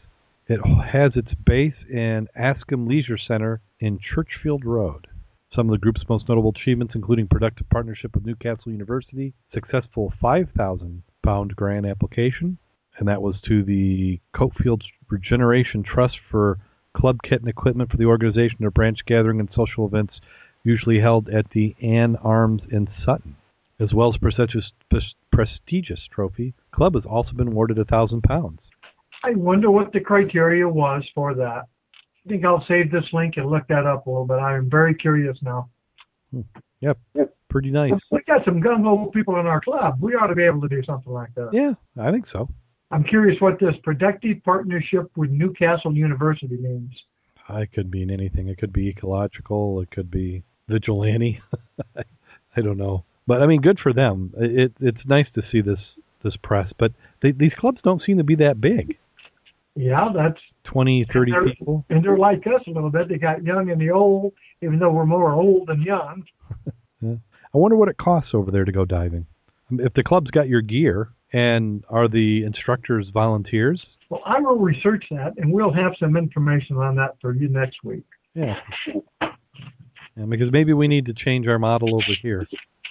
[0.46, 5.06] It has its base in Askham Leisure Center in Churchfield Road.
[5.54, 11.02] Some of the group's most notable achievements, including productive partnership with Newcastle University, successful 5,000
[11.24, 12.58] pound grant application,
[12.98, 16.58] and that was to the Coalfields Regeneration Trust for
[16.96, 20.14] club kit and equipment for the organization of branch gathering and social events
[20.62, 23.36] usually held at the Ann Arms in Sutton.
[23.80, 24.70] As well as prestigious,
[25.32, 28.60] prestigious trophy, club has also been awarded a thousand pounds.
[29.24, 31.64] I wonder what the criteria was for that.
[32.24, 34.38] I think I'll save this link and look that up a little bit.
[34.38, 35.68] I am very curious now.
[36.30, 36.42] Hmm.
[36.80, 36.98] Yep,
[37.48, 37.92] pretty nice.
[38.10, 39.96] We got some gung ho people in our club.
[40.00, 41.50] We ought to be able to do something like that.
[41.52, 42.48] Yeah, I think so.
[42.94, 46.92] I'm curious what this productive partnership with Newcastle University means.
[47.50, 48.48] It could mean anything.
[48.48, 49.80] It could be ecological.
[49.80, 51.40] It could be vigilante.
[52.56, 54.32] I don't know, but I mean, good for them.
[54.36, 55.80] It it's nice to see this
[56.22, 58.96] this press, but they, these clubs don't seem to be that big.
[59.74, 61.84] Yeah, that's Twenty, thirty And people.
[61.90, 63.08] and they're like us a little bit.
[63.08, 66.22] They got young and the old, even though we're more old than young.
[67.04, 69.26] I wonder what it costs over there to go diving.
[69.80, 75.04] If the club's got your gear and are the instructors volunteers, Well, I will research
[75.10, 78.04] that, and we'll have some information on that for you next week.
[78.34, 78.54] yeah.
[79.20, 80.24] yeah.
[80.28, 82.46] Because maybe we need to change our model over here.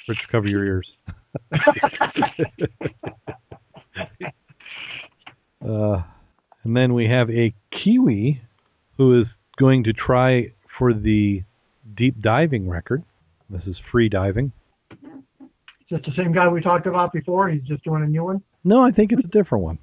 [0.09, 0.87] Rich, cover your ears.
[5.65, 6.01] uh,
[6.63, 8.41] and then we have a Kiwi
[8.97, 11.43] who is going to try for the
[11.95, 13.03] deep diving record.
[13.49, 14.51] This is free diving.
[15.93, 17.49] Is the same guy we talked about before?
[17.49, 18.41] He's just doing a new one.
[18.63, 19.77] No, I think it's a different one.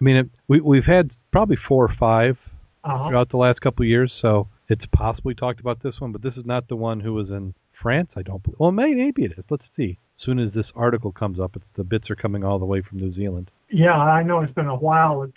[0.00, 2.36] I mean, it, we we've had probably four or five
[2.82, 3.08] Uh-huh.
[3.08, 6.34] throughout the last couple of years, so it's possibly talked about this one, but this
[6.36, 8.08] is not the one who was in France.
[8.16, 8.42] I don't.
[8.42, 8.56] believe.
[8.58, 9.44] Well, maybe, maybe it is.
[9.50, 9.98] Let's see.
[10.18, 12.80] As soon as this article comes up, it's, the bits are coming all the way
[12.82, 13.50] from New Zealand.
[13.70, 15.22] Yeah, I know it's been a while.
[15.22, 15.32] It's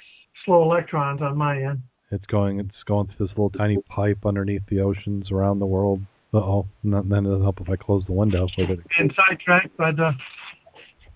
[0.46, 1.82] slow electrons on my end.
[2.12, 2.60] It's going.
[2.60, 6.02] It's going through this little tiny pipe underneath the oceans around the world.
[6.34, 6.68] Uh oh.
[6.84, 8.48] Then it'll help if I close the window.
[8.58, 8.86] Wait a minute.
[8.98, 10.12] Sidetracked by the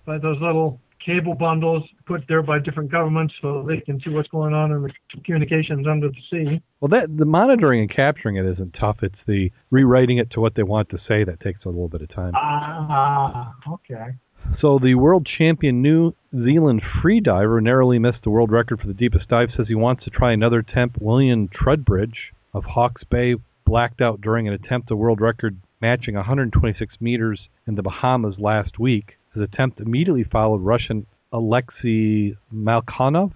[0.06, 4.28] by those little cable bundles put there by different governments so they can see what's
[4.28, 4.90] going on in the
[5.24, 6.62] communications under the sea.
[6.80, 8.98] Well, that the monitoring and capturing it isn't tough.
[9.02, 12.02] It's the rewriting it to what they want to say that takes a little bit
[12.02, 12.32] of time.
[12.36, 14.12] Ah, okay.
[14.60, 19.28] So the world champion New Zealand freediver narrowly missed the world record for the deepest
[19.28, 19.50] dive.
[19.56, 20.98] Says he wants to try another attempt.
[21.00, 23.36] William Trubridge of Hawke's Bay
[23.72, 28.78] blacked out during an attempt to world record matching 126 meters in the Bahamas last
[28.78, 29.16] week.
[29.32, 33.32] His attempt immediately followed Russian Alexei Molchanov,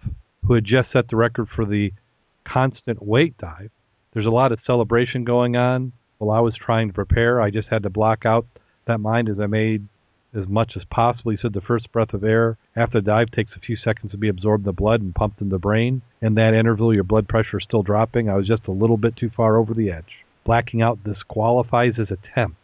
[0.47, 1.91] who had just set the record for the
[2.47, 3.71] constant weight dive.
[4.13, 5.95] There's a lot of celebration going on.
[6.19, 8.45] While I was trying to prepare, I just had to block out
[8.87, 9.89] that mind as I made
[10.35, 11.31] as much as possible.
[11.31, 14.19] He said the first breath of air after the dive takes a few seconds to
[14.19, 16.03] be absorbed in the blood and pumped in the brain.
[16.21, 18.29] In that interval, your blood pressure is still dropping.
[18.29, 20.26] I was just a little bit too far over the edge.
[20.47, 22.59] Blacking out disqualifies his attempt.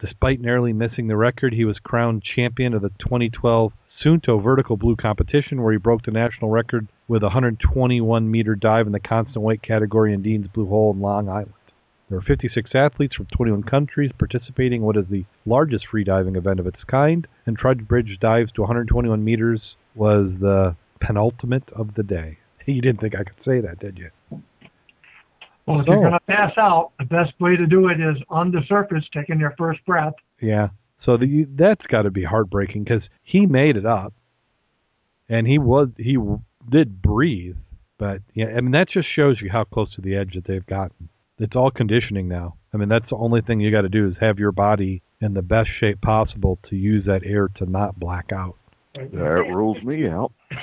[0.00, 4.94] Despite narrowly missing the record, he was crowned champion of the 2012 Suunto Vertical Blue
[4.94, 9.44] competition, where he broke the national record with a 121 meter dive in the constant
[9.44, 11.54] weight category in Dean's Blue Hole in Long Island.
[12.08, 16.36] There were 56 athletes from 21 countries participating in what is the largest free diving
[16.36, 19.60] event of its kind, and Trubridge dives to 121 meters
[19.96, 22.38] was the penultimate of the day.
[22.66, 24.10] You didn't think I could say that, did you?
[25.66, 26.10] Well, if So- you're oh.
[26.10, 29.40] going to pass out, the best way to do it is on the surface, taking
[29.40, 30.14] your first breath.
[30.40, 30.68] Yeah.
[31.04, 34.14] So the, that's got to be heartbreaking because he made it up,
[35.28, 36.16] and he was he
[36.70, 37.56] did breathe,
[37.98, 40.64] but yeah, I mean that just shows you how close to the edge that they've
[40.64, 41.10] gotten.
[41.38, 42.54] It's all conditioning now.
[42.72, 45.34] I mean that's the only thing you got to do is have your body in
[45.34, 48.56] the best shape possible to use that air to not black out.
[48.94, 50.32] That rules me out.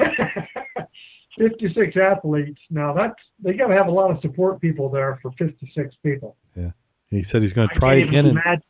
[1.38, 2.60] 56 athletes.
[2.70, 6.36] Now that's they got to have a lot of support people there for 56 people.
[6.56, 6.72] Yeah,
[7.10, 8.26] he said he's going to try can't again.
[8.28, 8.62] And.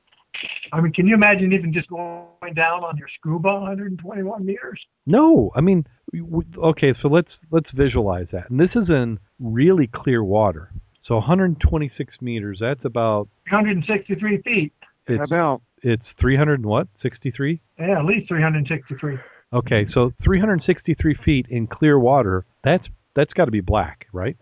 [0.71, 4.79] I mean, can you imagine even just going down on your scuba 121 meters?
[5.05, 8.49] no, I mean, we- we- okay, so let's let's visualize that.
[8.49, 10.71] And this is in really clear water.
[11.03, 12.59] So 126 meters.
[12.61, 14.73] That's about 163 feet.
[15.07, 17.59] It's about it's 300 and what 63.
[17.77, 19.17] Yeah, at least 363.
[19.53, 22.45] Okay, so 363 feet in clear water.
[22.63, 22.85] That's
[23.15, 24.37] that's got to be black, right?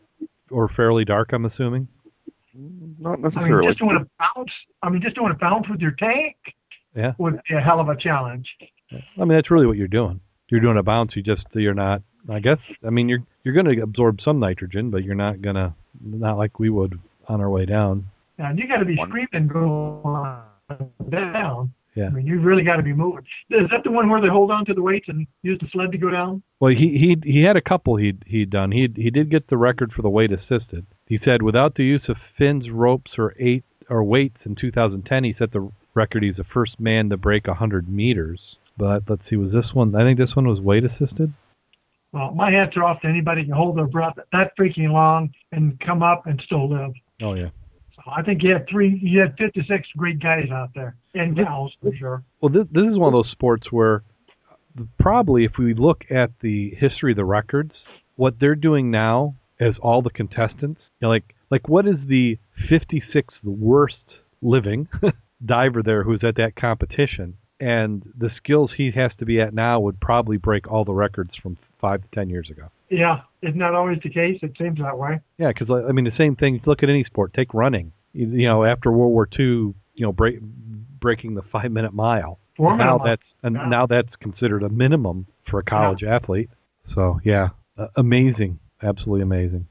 [0.52, 1.88] Or fairly dark, I'm assuming.
[2.54, 3.22] not necessarily.
[3.22, 3.68] I mean, necessarily.
[3.70, 4.52] just doing a bounce.
[4.84, 6.36] I mean, just doing a bounce with your tank
[6.96, 7.14] Yeah.
[7.18, 8.48] would be a hell of a challenge.
[8.92, 10.20] I mean, that's really what you're doing.
[10.50, 11.16] You're doing a bounce.
[11.16, 12.02] You just you're not.
[12.28, 12.58] I guess.
[12.86, 16.60] I mean, you're you're going to absorb some nitrogen, but you're not gonna not like
[16.60, 18.06] we would on our way down.
[18.38, 20.42] And you got to be One- screaming going
[21.10, 21.74] down.
[22.00, 22.08] Yeah.
[22.08, 23.26] I mean, you've really got to be moving.
[23.50, 25.92] Is that the one where they hold on to the weights and use the sled
[25.92, 26.42] to go down?
[26.60, 28.72] Well, he he he had a couple he'd he'd done.
[28.72, 30.86] He he did get the record for the weight assisted.
[31.08, 35.36] He said without the use of fins, ropes, or eight or weights in 2010, he
[35.38, 36.24] set the record.
[36.24, 38.40] He's the first man to break 100 meters.
[38.78, 39.94] But let's see, was this one?
[39.96, 41.34] I think this one was weight assisted.
[42.14, 45.32] Well, my hats are off to anybody who can hold their breath that freaking long
[45.52, 46.92] and come up and still live.
[47.22, 47.50] Oh yeah.
[48.06, 51.74] So I think you had three, you had 56 great guys out there and gals
[51.82, 52.24] for sure.
[52.42, 54.04] Well, this this is one of those sports where
[55.00, 57.74] probably if we look at the history of the records,
[58.16, 62.38] what they're doing now as all the contestants, you know, like like what is the
[62.70, 63.96] 56th worst
[64.42, 64.88] living
[65.46, 69.80] diver there who's at that competition, and the skills he has to be at now
[69.80, 72.70] would probably break all the records from five to ten years ago.
[72.90, 74.40] Yeah, isn't that always the case?
[74.42, 75.20] It seems that way.
[75.38, 76.62] Yeah, because I mean the same thing.
[76.66, 77.34] Look at any sport.
[77.34, 77.92] Take running.
[78.14, 82.40] You, you know, after World War II, you know, break, breaking the five minute mile.
[82.58, 83.70] Four now minute that's and Yeah.
[83.70, 86.50] now that's considered a minimum for a college athlete.
[86.96, 89.68] So yeah, uh, amazing, absolutely amazing.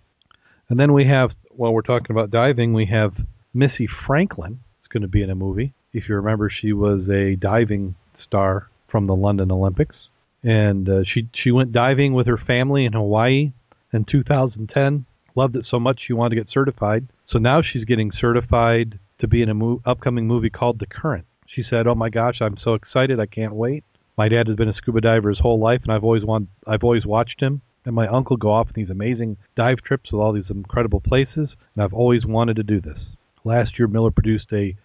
[0.71, 3.13] And then we have, while we're talking about diving, we have
[3.55, 4.61] Missy Franklin.
[4.81, 5.73] It's going to be in a movie.
[5.93, 9.97] If you remember, she was a diving star from the London Olympics,
[10.43, 13.53] and uh, she she went diving with her family in Hawaii
[13.93, 15.07] in 2010.
[15.35, 17.07] Loved it so much she wanted to get certified.
[17.31, 21.27] So now she's getting certified to be in a mo- upcoming movie called The Current.
[21.47, 23.21] She said, "Oh my gosh, I'm so excited!
[23.21, 23.85] I can't wait."
[24.17, 26.85] My dad has been a scuba diver his whole life, and I've always want I've
[26.85, 30.35] always watched him and my uncle go off on these amazing dive trips with all
[30.35, 32.99] these incredible places, and I've always wanted to do this.
[33.45, 34.77] Last year, Miller produced a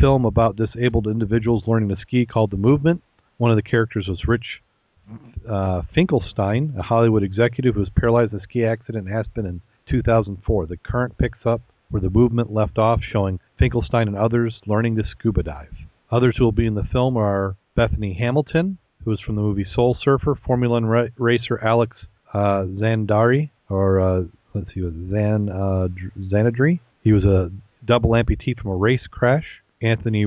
[0.00, 3.02] film about disabled individuals learning to ski called The Movement.
[3.38, 4.62] One of the characters was Rich
[5.48, 9.60] uh, Finkelstein, a Hollywood executive who was paralyzed in a ski accident in Aspen in
[9.88, 10.66] 2004.
[10.66, 15.04] The current picks up where the movement left off, showing Finkelstein and others learning to
[15.10, 15.74] scuba dive.
[16.10, 19.66] Others who will be in the film are Bethany Hamilton, who is from the movie
[19.74, 21.96] Soul Surfer, Formula One ra- racer Alex
[22.32, 24.22] uh, Zandari, or uh,
[24.54, 25.88] let's see, was Zan uh,
[26.18, 26.80] Zanadri.
[27.02, 27.50] He was a
[27.84, 29.44] double amputee from a race crash.
[29.82, 30.26] Anthony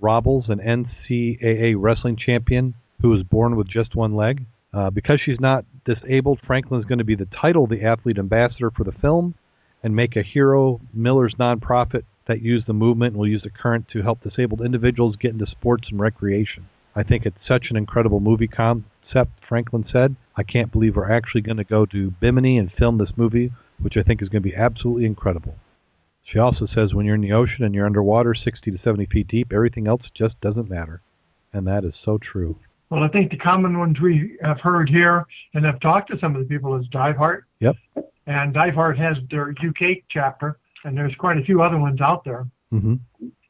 [0.00, 4.46] Robles, an NCAA wrestling champion who was born with just one leg.
[4.72, 8.70] Uh, because she's not disabled, Franklin is going to be the title, the athlete ambassador
[8.70, 9.34] for the film,
[9.82, 13.86] and make a hero Miller's nonprofit that use the movement and will use the current
[13.92, 16.66] to help disabled individuals get into sports and recreation.
[16.96, 20.16] I think it's such an incredible movie concept, Franklin said.
[20.34, 23.98] I can't believe we're actually going to go to Bimini and film this movie, which
[23.98, 25.56] I think is going to be absolutely incredible.
[26.24, 29.28] She also says when you're in the ocean and you're underwater 60 to 70 feet
[29.28, 31.02] deep, everything else just doesn't matter.
[31.52, 32.56] And that is so true.
[32.90, 36.36] Well, I think the common ones we have heard here and have talked to some
[36.36, 37.42] of the people is Diveheart.
[37.60, 37.76] Yep.
[38.26, 42.46] And Diveheart has their UK chapter, and there's quite a few other ones out there.
[42.72, 42.94] Mm-hmm.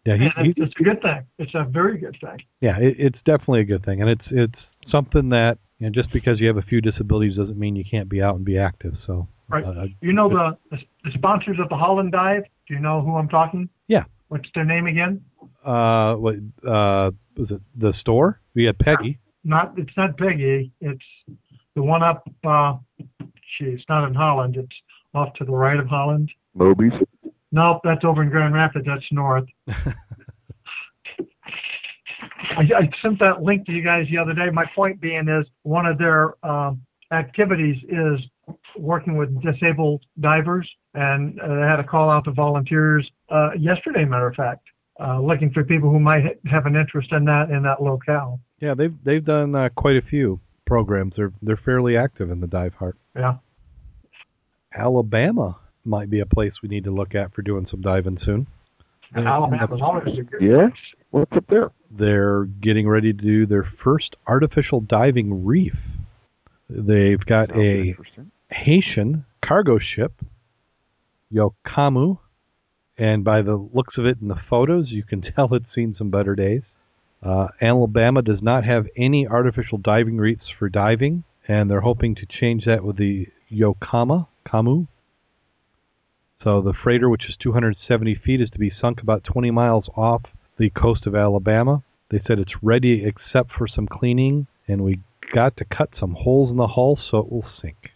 [0.07, 1.25] Yeah, he, and he, it's, it's a good thing.
[1.39, 2.39] It's a very good thing.
[2.61, 4.59] yeah, it, it's definitely a good thing, and it's it's
[4.91, 8.09] something that you know, just because you have a few disabilities doesn't mean you can't
[8.09, 8.95] be out and be active.
[9.07, 9.65] So, Right.
[9.65, 12.43] uh, You know the, the the sponsors of the Holland Dive.
[12.69, 13.69] Do you know who I'm talking?
[13.89, 14.05] Yeah.
[14.29, 15.23] What's their name again?
[15.65, 16.35] uh, what
[16.67, 17.61] uh, was it?
[17.77, 18.41] The store?
[18.55, 19.19] We had Peggy.
[19.45, 20.73] Not it's not Peggy.
[20.81, 21.05] It's
[21.75, 22.29] the one up.
[22.45, 22.75] Uh,
[23.59, 24.57] gee, it's not in Holland.
[24.57, 24.77] It's
[25.15, 26.31] off to the right of Holland.
[26.57, 26.93] Mobies.
[27.53, 28.87] Nope, that's over in Grand Rapids.
[28.87, 29.45] That's north.
[32.57, 34.51] I, I sent that link to you guys the other day.
[34.53, 36.81] My point being is one of their um,
[37.13, 38.21] activities is
[38.77, 44.05] working with disabled divers, and uh, they had a call out to volunteers uh, yesterday.
[44.05, 44.67] Matter of fact,
[45.01, 48.41] uh, looking for people who might ha- have an interest in that in that locale.
[48.61, 51.15] yeah, they've they've done uh, quite a few programs.
[51.17, 52.97] They're they're fairly active in the dive heart.
[53.17, 53.35] Yeah.
[54.77, 58.47] Alabama might be a place we need to look at for doing some diving soon.
[59.15, 60.43] And Alabama's always a good.
[60.43, 60.67] Yeah.
[61.11, 61.71] What's up there?
[61.97, 65.77] They're getting ready to do their first artificial diving reef.
[66.69, 67.95] They've got Sounds a.
[68.51, 70.13] Haitian cargo ship,
[71.33, 72.19] Yokamu,
[72.97, 76.11] and by the looks of it in the photos, you can tell it's seen some
[76.11, 76.63] better days.
[77.23, 82.27] Uh, Alabama does not have any artificial diving reefs for diving, and they're hoping to
[82.27, 84.87] change that with the Yokama Kamu.
[86.43, 90.23] So the freighter, which is 270 feet, is to be sunk about 20 miles off
[90.59, 91.83] the coast of Alabama.
[92.11, 95.01] They said it's ready except for some cleaning, and we
[95.35, 97.91] got to cut some holes in the hull so it will sink.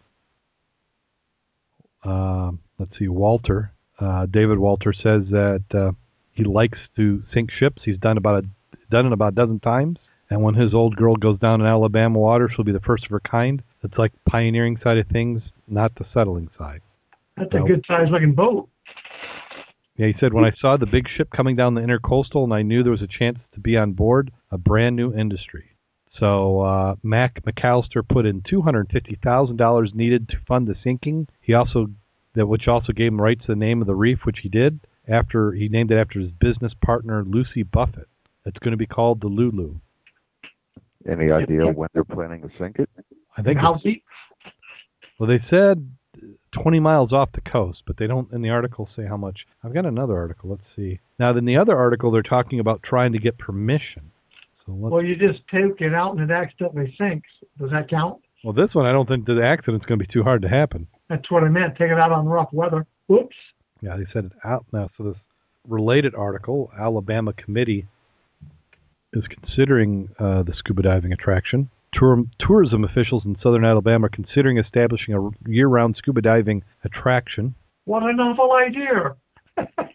[2.03, 3.73] Uh, let's see, Walter.
[3.99, 5.93] Uh, David Walter says that uh,
[6.33, 7.83] he likes to sink ships.
[7.85, 8.49] He's done about a,
[8.91, 9.99] done it about a dozen times.
[10.31, 13.11] And when his old girl goes down in Alabama water, she'll be the first of
[13.11, 13.63] her kind.
[13.83, 16.83] It's like pioneering side of things, not the settling side.
[17.37, 18.69] That's a good sized looking boat.
[19.97, 22.63] Yeah, he said when I saw the big ship coming down the intercoastal and I
[22.63, 25.77] knew there was a chance to be on board, a brand new industry.
[26.21, 30.75] So uh, Mac McAllister put in two hundred fifty thousand dollars needed to fund the
[30.83, 31.29] sinking.
[31.41, 31.89] He also
[32.39, 34.81] that which also gave him rights to the name of the reef, which he did
[35.07, 38.09] after he named it after his business partner Lucy Buffett.
[38.45, 39.75] It's going to be called the Lulu.
[41.11, 42.89] Any idea when they're planning to sink it?
[43.37, 43.59] I think.
[43.59, 44.05] How it's- deep?
[45.19, 45.91] Well, they said
[46.53, 49.41] 20 miles off the coast, but they don't in the article say how much.
[49.65, 50.51] I've got another article.
[50.51, 51.01] Let's see.
[51.19, 54.13] Now, in the other article, they're talking about trying to get permission.
[54.65, 57.29] So let's, Well, you just take it out and it accidentally sinks.
[57.59, 58.21] Does that count?
[58.45, 60.87] well, this one I don't think the accident's going to be too hard to happen.
[61.09, 61.77] That's what I meant.
[61.77, 62.87] Take it out on rough weather.
[63.07, 63.37] Whoops.
[63.81, 64.91] Yeah, they said it out now.
[64.97, 65.17] So this
[65.67, 67.87] related article, Alabama committee
[69.13, 71.71] is considering uh, the scuba diving attraction.
[71.95, 77.55] Tour- tourism officials in southern Alabama are considering establishing a year-round scuba diving attraction.
[77.87, 79.17] What a novel idea.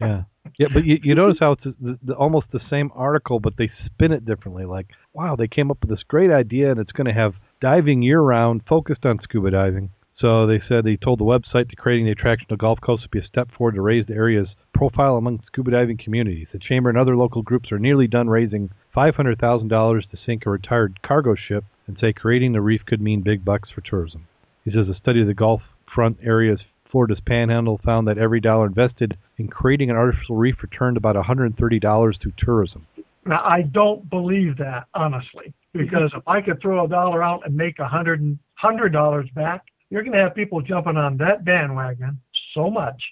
[0.00, 0.22] Yeah.
[0.58, 3.70] Yeah, but you, you notice how it's the, the, almost the same article, but they
[3.86, 4.64] spin it differently.
[4.64, 8.02] Like, wow, they came up with this great idea, and it's going to have diving
[8.02, 9.90] year round, focused on scuba diving.
[10.20, 13.10] So they said they told the website that creating the attraction of Gulf Coast would
[13.12, 16.48] be a step forward to raise the area's profile among scuba diving communities.
[16.52, 21.02] The chamber and other local groups are nearly done raising $500,000 to sink a retired
[21.02, 24.26] cargo ship and say creating the reef could mean big bucks for tourism.
[24.64, 25.62] He says a study of the Gulf
[25.94, 26.60] front areas
[26.90, 32.20] Florida's panhandle found that every dollar invested in creating an artificial reef returned about $130
[32.20, 32.86] to tourism.
[33.24, 37.54] Now, I don't believe that, honestly, because if I could throw a dollar out and
[37.54, 42.20] make a hundred dollars back, you're going to have people jumping on that bandwagon
[42.54, 43.02] so much.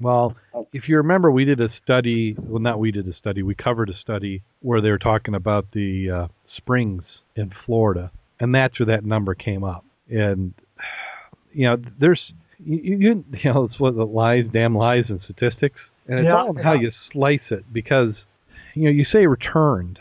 [0.00, 0.34] Well,
[0.72, 2.34] if you remember, we did a study.
[2.38, 3.42] Well, not we did a study.
[3.42, 7.02] We covered a study where they were talking about the uh, springs
[7.36, 8.10] in Florida,
[8.40, 9.84] and that's where that number came up.
[10.08, 10.54] And
[11.52, 12.20] you know, there's
[12.58, 15.78] you you, you know it's what the lies, damn lies, and statistics,
[16.08, 18.14] and it's Yeah, all in how you slice it because
[18.74, 19.98] you know you say returned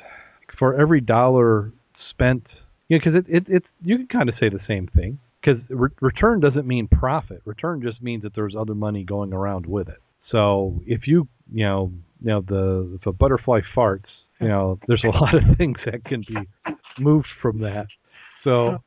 [0.57, 1.73] for every dollar
[2.09, 2.47] spent.
[2.88, 5.19] You know, because it, it it you can kind of say the same thing
[5.49, 7.41] because re- return doesn't mean profit.
[7.45, 10.01] Return just means that there's other money going around with it.
[10.31, 11.91] So if you you know
[12.21, 16.03] you know the if a butterfly farts, you know there's a lot of things that
[16.05, 16.35] can be
[16.99, 17.87] moved from that.
[18.43, 18.79] So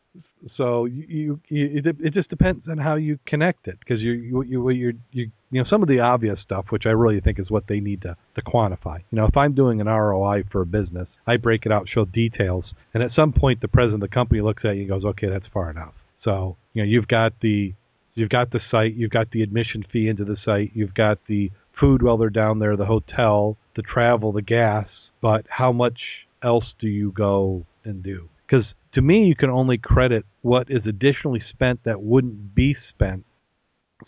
[0.57, 4.43] so you, you, it, it just depends on how you connect it because you you
[4.43, 7.51] you you you you know some of the obvious stuff which I really think is
[7.51, 8.99] what they need to to quantify.
[9.11, 12.05] You know, if I'm doing an ROI for a business, I break it out, show
[12.05, 15.05] details, and at some point the president of the company looks at you and goes,
[15.05, 15.95] "Okay, that's far enough."
[16.25, 17.75] So, you know, you've got the
[18.15, 21.51] you've got the site, you've got the admission fee into the site, you've got the
[21.79, 24.87] food while they're down there, the hotel, the travel, the gas,
[25.21, 25.99] but how much
[26.43, 28.29] else do you go and do?
[28.47, 33.25] Because to me, you can only credit what is additionally spent that wouldn't be spent.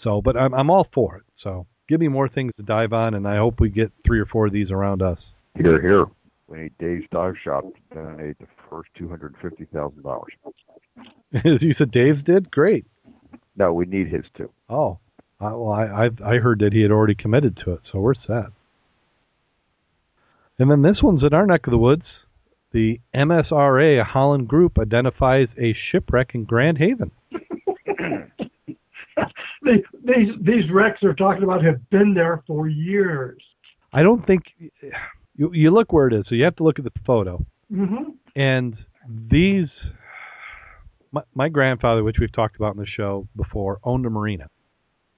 [0.02, 1.22] So, but I'm I'm all for it.
[1.42, 4.26] So, give me more things to dive on, and I hope we get three or
[4.26, 5.18] four of these around us.
[5.56, 6.06] Here, here.
[6.48, 10.32] We need Dave's Dive Shop to donate the first two hundred fifty thousand dollars.
[11.44, 12.86] you said Dave's did great.
[13.56, 14.50] No, we need his too.
[14.68, 14.98] Oh,
[15.40, 18.14] I, well, I I've, I heard that he had already committed to it, so we're
[18.14, 18.46] set.
[20.58, 22.04] And then this one's in our neck of the woods.
[22.72, 27.10] The MSRA Holland Group identifies a shipwreck in Grand Haven.
[29.64, 33.42] They, these these wrecks they're talking about have been there for years.
[33.92, 34.42] I don't think
[35.36, 37.44] you you look where it is, so you have to look at the photo.
[37.72, 38.76] hmm And
[39.30, 39.68] these,
[41.14, 44.50] my, my grandfather, which we've talked about in the show before, owned a marina.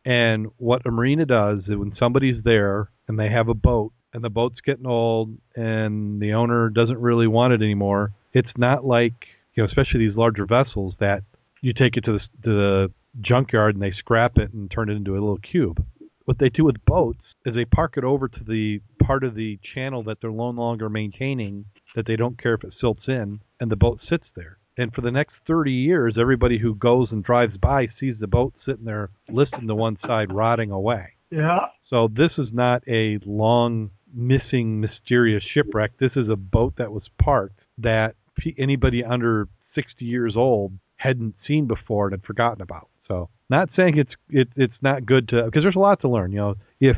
[0.05, 4.23] And what a marina does is when somebody's there and they have a boat and
[4.23, 9.15] the boat's getting old and the owner doesn't really want it anymore, it's not like,
[9.55, 11.23] you know, especially these larger vessels that
[11.63, 12.93] you take it to the, to the
[13.23, 15.83] junkyard and they scrap it and turn it into a little cube.
[16.27, 19.59] What they do with boats is they park it over to the part of the
[19.75, 23.71] channel that they're no longer maintaining that they don't care if it silts in, and
[23.71, 24.59] the boat sits there.
[24.77, 28.55] And for the next 30 years, everybody who goes and drives by sees the boat
[28.64, 31.14] sitting there, listed to one side, rotting away.
[31.31, 31.66] Yeah.
[31.89, 35.93] So this is not a long, missing, mysterious shipwreck.
[35.99, 38.16] This is a boat that was parked that
[38.59, 42.89] anybody under 60 years old hadn't seen before and had forgotten about.
[43.09, 46.33] So not saying it's it, it's not good to because there's a lot to learn.
[46.33, 46.97] You know, if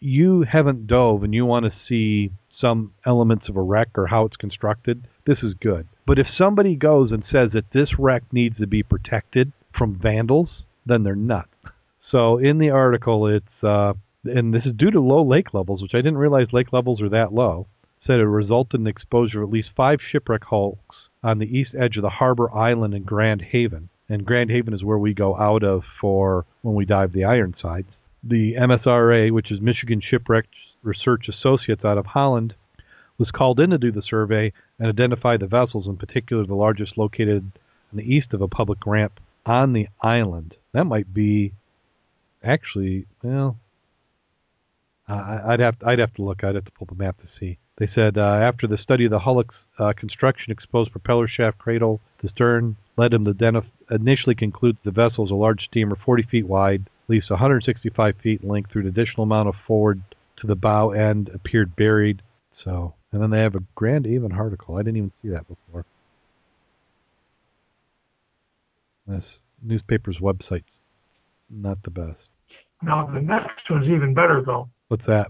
[0.00, 2.30] you haven't dove and you want to see
[2.60, 5.86] some elements of a wreck or how it's constructed, this is good.
[6.06, 10.48] But if somebody goes and says that this wreck needs to be protected from vandals,
[10.86, 11.48] then they're nuts.
[12.10, 13.92] So in the article, it's uh,
[14.24, 17.08] and this is due to low lake levels, which I didn't realize lake levels are
[17.10, 17.66] that low.
[18.06, 21.70] Said it resulted in the exposure of at least five shipwreck hulks on the east
[21.78, 23.90] edge of the harbor island in Grand Haven.
[24.08, 27.88] And Grand Haven is where we go out of for when we dive the Ironsides.
[28.22, 30.46] The MSRA, which is Michigan Shipwreck
[30.82, 32.54] Research Associates out of Holland,
[33.18, 36.96] was called in to do the survey and identify the vessels, in particular the largest
[36.96, 37.50] located
[37.92, 40.54] on the east of a public ramp on the island.
[40.72, 41.52] That might be
[42.42, 43.56] actually well.
[45.08, 46.44] I'd have I'd have to look.
[46.44, 47.58] I'd have to pull the map to see.
[47.78, 49.42] They said uh, after the study of the hull
[49.78, 55.24] uh, construction, exposed propeller shaft, cradle, the stern led him to initially conclude the vessel
[55.24, 58.88] is a large steamer, 40 feet wide, at least 165 feet in length, through an
[58.88, 60.02] additional amount of forward
[60.40, 62.22] to the bow end appeared buried.
[62.64, 64.76] So, and then they have a Grand Haven article.
[64.76, 65.84] I didn't even see that before.
[69.06, 69.24] This
[69.62, 70.64] newspaper's website's
[71.50, 72.18] not the best.
[72.82, 74.68] Now the next one's even better though.
[74.88, 75.28] What's that?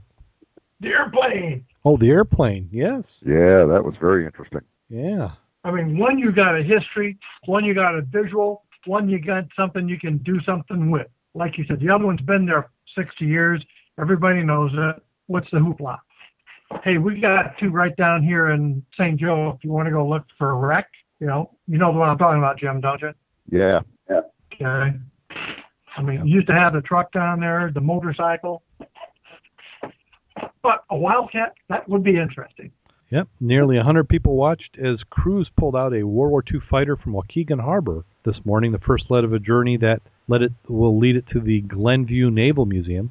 [0.81, 1.65] The airplane.
[1.85, 2.69] Oh, the airplane.
[2.73, 3.03] Yes.
[3.25, 4.61] Yeah, that was very interesting.
[4.89, 5.31] Yeah.
[5.65, 9.45] I mean, one you got a history, one you got a visual, one you got
[9.57, 11.09] something you can do something with.
[11.35, 13.65] Like you said, the other one's been there 60 years.
[14.01, 15.03] Everybody knows it.
[15.27, 15.99] What's the hoopla?
[16.85, 19.19] Hey, we got two right down here in St.
[19.19, 19.53] Joe.
[19.57, 20.87] If you want to go look for a wreck,
[21.19, 23.13] you know, you know the one I'm talking about, Jim, don't you?
[23.51, 23.81] Yeah.
[24.09, 24.21] Yeah.
[24.55, 24.97] Okay.
[25.97, 28.63] I mean, you used to have the truck down there, the motorcycle.
[30.63, 32.71] But a Wildcat, that would be interesting.
[33.11, 37.15] Yep, nearly 100 people watched as crews pulled out a World War II fighter from
[37.15, 41.17] Waukegan Harbor this morning, the first leg of a journey that led it will lead
[41.17, 43.11] it to the Glenview Naval Museum.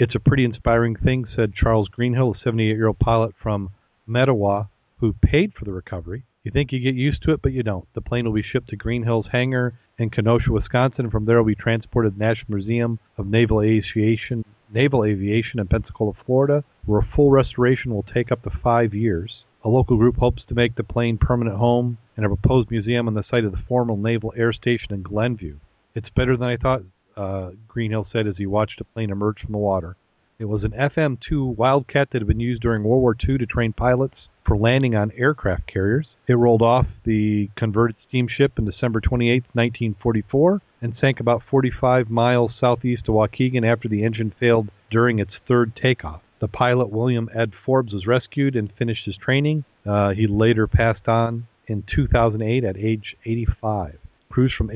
[0.00, 3.70] It's a pretty inspiring thing, said Charles Greenhill, a 78-year-old pilot from
[4.06, 4.66] Mettawa
[5.00, 6.22] who paid for the recovery.
[6.44, 7.88] You think you get used to it, but you don't.
[7.94, 11.40] The plane will be shipped to Greenhill's hangar in Kenosha, Wisconsin, and from there it
[11.40, 16.62] will be transported to the National Museum of Naval Aviation, Naval Aviation in Pensacola, Florida,
[16.86, 19.42] where a full restoration will take up to five years.
[19.64, 23.14] A local group hopes to make the plane permanent home in a proposed museum on
[23.14, 25.56] the site of the former Naval Air Station in Glenview.
[25.96, 26.82] It's better than I thought,
[27.18, 29.96] uh, Greenhill said as he watched a plane emerge from the water.
[30.38, 33.46] It was an FM 2 Wildcat that had been used during World War II to
[33.46, 34.14] train pilots
[34.46, 36.06] for landing on aircraft carriers.
[36.28, 42.52] It rolled off the converted steamship on December 28, 1944, and sank about 45 miles
[42.58, 46.22] southeast of Waukegan after the engine failed during its third takeoff.
[46.40, 49.64] The pilot, William Ed Forbes, was rescued and finished his training.
[49.84, 53.98] Uh, he later passed on in 2008 at age 85.
[54.30, 54.70] Crews from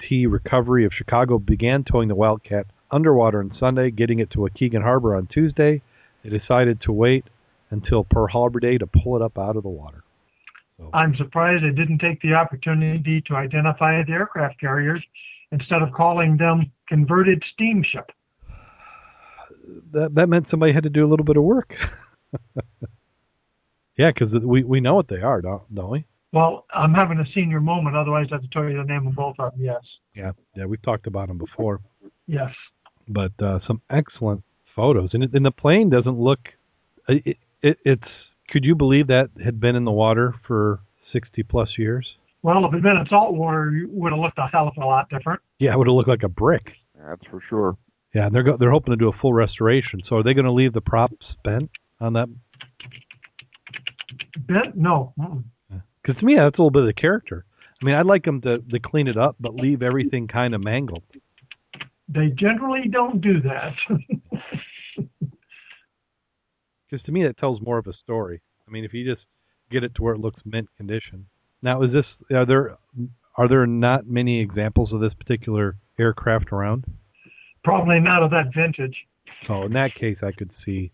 [0.00, 4.82] A&T Recovery of Chicago began towing the Wildcat underwater on Sunday, getting it to Waukegan
[4.82, 5.82] Harbor on Tuesday.
[6.22, 7.24] They decided to wait
[7.70, 10.02] until Pearl Harbor Day to pull it up out of the water.
[10.76, 15.02] So, I'm surprised they didn't take the opportunity to identify the aircraft carriers
[15.52, 18.10] instead of calling them converted steamship.
[19.92, 21.74] that that meant somebody had to do a little bit of work.
[23.96, 26.04] yeah, because we we know what they are, don't don't we?
[26.32, 29.14] Well, I'm having a senior moment, otherwise I have to tell you the name of
[29.14, 29.60] both of them.
[29.64, 29.80] Yes.
[30.14, 31.80] Yeah, yeah, we've talked about them before.
[32.26, 32.50] Yes.
[33.08, 34.42] but uh, some excellent
[34.76, 35.10] photos.
[35.12, 36.38] And, it, and the plane doesn't look.
[37.08, 38.02] It, it, it's.
[38.50, 40.80] Could you believe that had been in the water for
[41.12, 42.06] sixty plus years?
[42.42, 44.74] Well, if it had been in salt water, it would have looked a hell of
[44.82, 45.40] a lot different.
[45.58, 46.70] Yeah, it would have looked like a brick.
[46.98, 47.76] That's for sure.
[48.14, 50.00] Yeah, and they're go- they're hoping to do a full restoration.
[50.08, 51.12] So are they going to leave the prop
[51.44, 51.70] bent
[52.00, 52.28] on that?
[54.48, 54.76] Bent?
[54.76, 55.12] No.
[55.18, 55.44] Mm-mm.
[56.10, 57.44] Because to me, that's a little bit of the character.
[57.80, 60.60] I mean, I'd like them to to clean it up, but leave everything kind of
[60.60, 61.04] mangled.
[62.08, 63.74] They generally don't do that.
[66.90, 68.40] Because to me, that tells more of a story.
[68.66, 69.24] I mean, if you just
[69.70, 71.24] get it to where it looks mint condition.
[71.62, 72.78] Now, is this are there
[73.36, 76.84] are there not many examples of this particular aircraft around?
[77.62, 78.96] Probably not of that vintage.
[79.46, 80.90] So in that case, I could see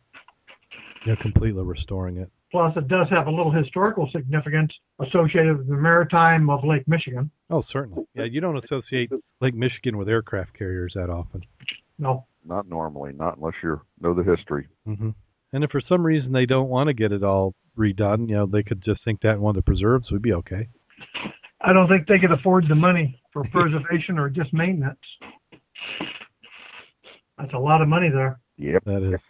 [1.07, 2.31] you know, completely restoring it.
[2.53, 7.31] Plus, it does have a little historical significance associated with the maritime of Lake Michigan.
[7.51, 8.05] Oh, certainly.
[8.15, 11.43] Yeah, you don't associate Lake Michigan with aircraft carriers that often.
[11.99, 12.27] No.
[12.45, 14.69] Not normally, not unless you know the history.
[14.85, 15.11] hmm
[15.53, 18.47] And if for some reason they don't want to get it all redone, you know,
[18.47, 20.69] they could just think that one of the preserves would be okay.
[21.61, 25.01] I don't think they could afford the money for preservation or just maintenance.
[27.39, 28.39] That's a lot of money there.
[28.57, 28.85] Yep.
[28.85, 29.21] That is.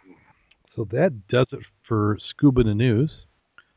[0.75, 3.11] So that does it for scuba the news.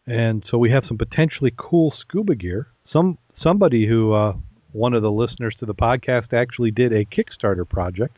[0.06, 2.68] And so we have some potentially cool scuba gear.
[2.92, 4.34] Some somebody who uh,
[4.72, 8.16] one of the listeners to the podcast actually did a Kickstarter project,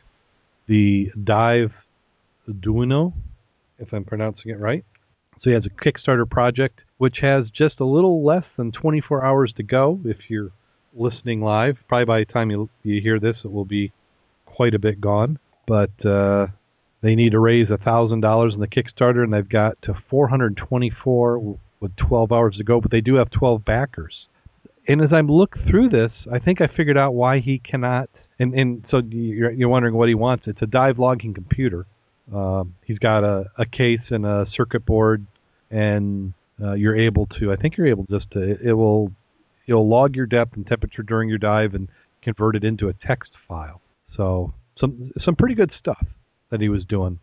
[0.67, 1.71] the Dive
[2.49, 3.13] Duino,
[3.79, 4.83] if I'm pronouncing it right.
[5.35, 9.53] So he has a Kickstarter project which has just a little less than 24 hours
[9.57, 9.99] to go.
[10.05, 10.51] If you're
[10.95, 13.91] listening live, probably by the time you you hear this, it will be
[14.45, 15.37] quite a bit gone.
[15.67, 16.47] But uh,
[17.03, 21.57] they need to raise a thousand dollars in the Kickstarter, and they've got to 424
[21.81, 22.79] with 12 hours to go.
[22.79, 24.13] But they do have 12 backers.
[24.87, 28.09] And as I look through this, I think I figured out why he cannot.
[28.39, 30.45] And and so you're, you're wondering what he wants.
[30.47, 31.85] It's a dive logging computer.
[32.33, 35.25] Um, he's got a, a case and a circuit board,
[35.69, 37.51] and uh, you're able to.
[37.51, 38.41] I think you're able just to.
[38.41, 39.11] It, it will.
[39.67, 41.89] It'll log your depth and temperature during your dive and
[42.21, 43.81] convert it into a text file.
[44.15, 46.05] So some some pretty good stuff
[46.53, 47.17] that he was doing.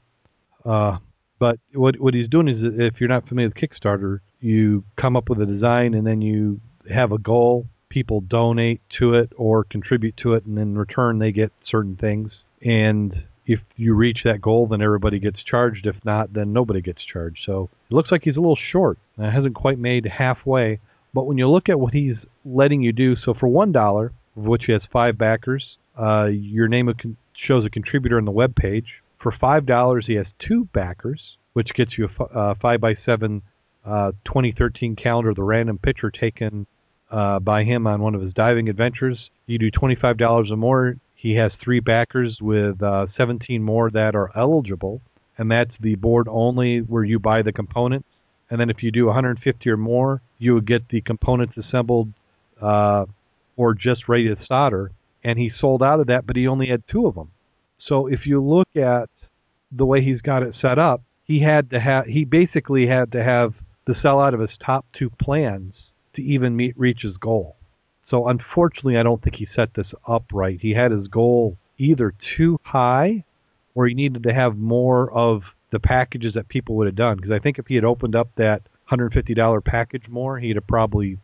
[0.64, 0.98] Uh,
[1.38, 5.28] but what what he's doing is, if you're not familiar with Kickstarter, you come up
[5.30, 6.60] with a design and then you
[6.92, 7.66] have a goal.
[7.88, 12.32] People donate to it or contribute to it, and in return they get certain things.
[12.60, 15.86] And if you reach that goal, then everybody gets charged.
[15.86, 17.38] If not, then nobody gets charged.
[17.46, 18.98] So it looks like he's a little short.
[19.16, 20.80] It hasn't quite made halfway.
[21.14, 24.42] But when you look at what he's letting you do, so for one dollar, of
[24.44, 25.64] which he has five backers,
[26.00, 26.92] uh, your name
[27.46, 28.99] shows a contributor on the web page.
[29.20, 31.20] For five dollars, he has two backers,
[31.52, 33.42] which gets you a uh, five by seven
[33.84, 36.66] uh, 2013 calendar, the random picture taken
[37.10, 39.30] uh, by him on one of his diving adventures.
[39.46, 40.96] You do twenty-five dollars or more.
[41.14, 45.02] He has three backers with uh, 17 more that are eligible,
[45.36, 48.08] and that's the board only where you buy the components.
[48.48, 52.08] And then if you do 150 or more, you would get the components assembled
[52.60, 53.04] uh,
[53.56, 54.92] or just ready to solder.
[55.22, 57.30] And he sold out of that, but he only had two of them.
[57.86, 59.08] So if you look at
[59.72, 63.22] the way he's got it set up, he had to have he basically had to
[63.22, 63.54] have
[63.86, 65.74] the sell out of his top two plans
[66.14, 67.56] to even meet reach his goal.
[68.08, 70.58] So unfortunately, I don't think he set this up right.
[70.60, 73.24] He had his goal either too high
[73.74, 77.30] or he needed to have more of the packages that people would have done because
[77.30, 81.18] I think if he had opened up that $150 package more, he'd have probably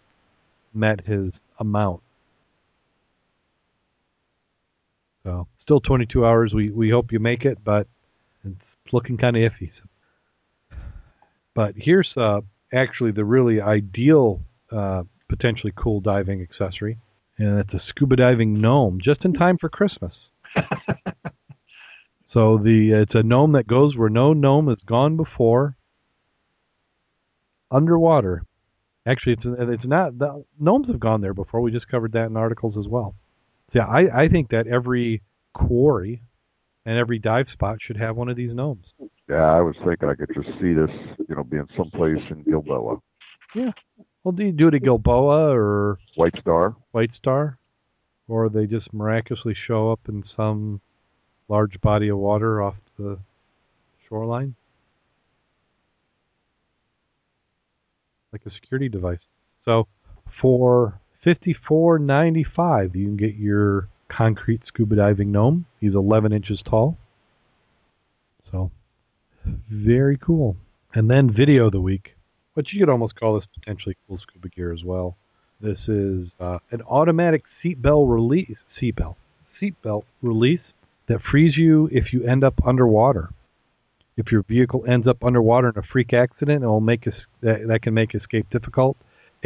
[0.73, 2.01] met his amount.
[5.25, 6.55] So still 22 hours.
[6.55, 7.89] We we hope you make it, but
[8.45, 9.71] it's looking kind of iffy.
[11.55, 12.43] But here's uh,
[12.73, 14.41] actually the really ideal,
[14.71, 16.99] uh, potentially cool diving accessory,
[17.39, 20.13] and it's a scuba diving gnome, just in time for Christmas.
[22.33, 25.77] so the it's a gnome that goes where no gnome has gone before.
[27.73, 28.45] Underwater,
[29.05, 31.61] actually, it's it's not the gnomes have gone there before.
[31.61, 33.17] We just covered that in articles as well.
[33.73, 35.23] So yeah, I I think that every
[35.57, 36.23] quarry
[36.85, 38.85] and every dive spot should have one of these gnomes.
[39.29, 40.91] Yeah, I was thinking I could just see this,
[41.29, 42.99] you know, being someplace in Gilboa,
[43.55, 43.73] Yeah.
[44.23, 46.77] Well, do you do it at Gilboa or White Star.
[46.93, 47.59] White Star,
[48.29, 50.81] or they just miraculously show up in some
[51.49, 53.19] large body of water off the
[54.09, 54.55] shoreline,
[58.33, 59.21] like a security device.
[59.65, 59.87] So,
[60.41, 65.67] for fifty-four ninety-five, you can get your concrete scuba diving gnome.
[65.81, 66.97] He's 11 inches tall.
[68.51, 68.71] So,
[69.71, 70.57] very cool.
[70.95, 72.15] And then video of the week,
[72.55, 75.17] which you could almost call this potentially cool scuba gear as well.
[75.61, 79.17] This is uh, an automatic seatbelt release, seatbelt,
[79.61, 80.61] seatbelt release
[81.09, 83.31] that frees you if you end up underwater.
[84.17, 87.05] If your vehicle ends up underwater in a freak accident, it will make
[87.43, 88.97] that can make escape difficult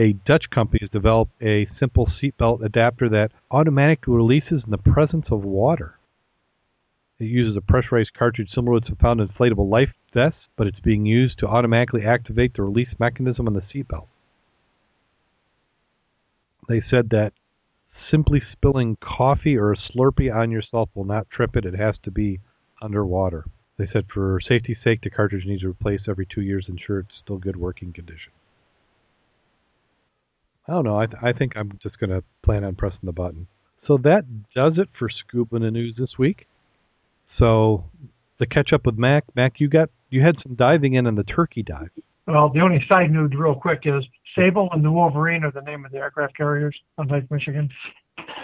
[0.01, 5.27] a Dutch company has developed a simple seatbelt adapter that automatically releases in the presence
[5.31, 5.99] of water.
[7.19, 11.05] It uses a pressurized cartridge similar to found in inflatable life vests, but it's being
[11.05, 14.07] used to automatically activate the release mechanism on the seatbelt.
[16.67, 17.35] They said that
[18.11, 21.67] simply spilling coffee or a Slurpee on yourself will not trip it.
[21.67, 22.41] It has to be
[22.81, 23.45] underwater.
[23.77, 27.01] They said for safety's sake, the cartridge needs to be replaced every two years ensure
[27.01, 28.33] it's still good working condition.
[30.71, 30.99] Oh, I don't know.
[30.99, 33.49] I, th- I think I'm just going to plan on pressing the button.
[33.87, 34.23] So that
[34.55, 36.47] does it for Scuba in the News this week.
[37.39, 37.85] So
[38.39, 39.25] the catch up with Mac.
[39.35, 41.91] Mac, you got you had some diving in on the turkey dive.
[42.27, 44.05] Well, the only side note, real quick, is
[44.37, 47.69] Sable and the Wolverine are the name of the aircraft carriers on Lake Michigan.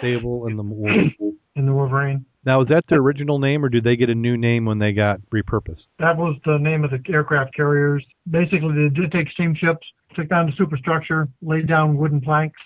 [0.01, 1.15] Sable and the Wolverine.
[1.55, 2.25] and the Wolverine.
[2.45, 4.93] Now, is that their original name, or did they get a new name when they
[4.93, 5.83] got repurposed?
[5.99, 8.05] That was the name of the aircraft carriers.
[8.29, 12.59] Basically, they did take steamships, took down the superstructure, laid down wooden planks,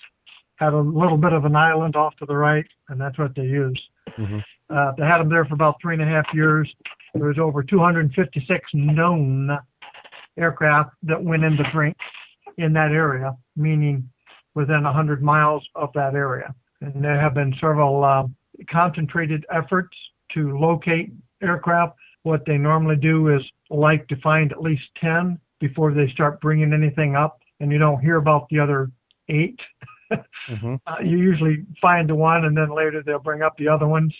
[0.56, 3.42] had a little bit of an island off to the right, and that's what they
[3.42, 3.80] used.
[4.18, 4.38] Mm-hmm.
[4.70, 6.72] Uh, they had them there for about three and a half years.
[7.14, 9.50] There was over 256 known
[10.38, 11.96] aircraft that went into drink
[12.58, 14.08] in that area, meaning
[14.54, 16.54] within 100 miles of that area.
[16.80, 18.24] And there have been several uh,
[18.70, 19.96] concentrated efforts
[20.34, 21.12] to locate
[21.42, 21.96] aircraft.
[22.22, 26.72] What they normally do is like to find at least 10 before they start bringing
[26.72, 28.90] anything up, and you don't hear about the other
[29.28, 29.58] 8
[30.12, 30.74] mm-hmm.
[30.86, 34.12] uh, you usually find the one, and then later they'll bring up the other ones,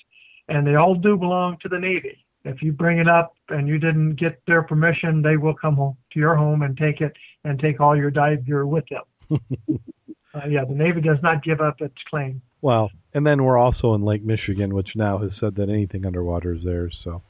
[0.48, 2.24] and they all do belong to the Navy.
[2.44, 5.96] If you bring it up and you didn't get their permission, they will come home
[6.12, 7.12] to your home and take it
[7.44, 9.02] and take all your dive gear with them.
[10.34, 12.40] uh, yeah, the Navy does not give up its claim.
[12.60, 16.54] Well, and then we're also in Lake Michigan, which now has said that anything underwater
[16.54, 16.96] is theirs.
[17.02, 17.22] So.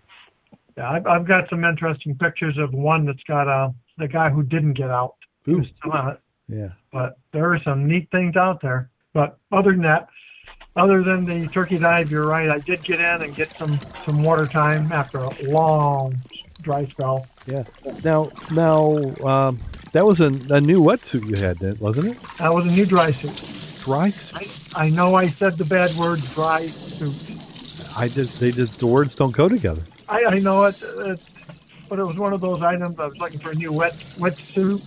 [0.76, 4.42] Yeah, I've, I've got some interesting pictures of one that's got uh, the guy who
[4.42, 5.14] didn't get out.
[5.44, 6.20] Who's still on it.
[6.48, 6.68] Yeah.
[6.92, 8.90] But there are some neat things out there.
[9.12, 10.08] But other than that,
[10.76, 12.48] other than the turkey dive, you're right.
[12.48, 16.14] I did get in and get some some water time after a long
[16.62, 17.26] dry spell.
[17.46, 17.64] Yeah.
[18.04, 19.60] Now, now, um,
[19.92, 22.18] that was a, a new wetsuit you had, then, wasn't it?
[22.38, 23.42] That was a new dry suit.
[23.84, 24.34] Dry suit.
[24.74, 27.14] I, I know I said the bad word, dry suit.
[27.94, 29.82] I just they just the words don't go together.
[30.12, 31.20] I, I know it, it,
[31.88, 32.96] but it was one of those items.
[32.98, 34.82] I was looking for a new wet wet suit,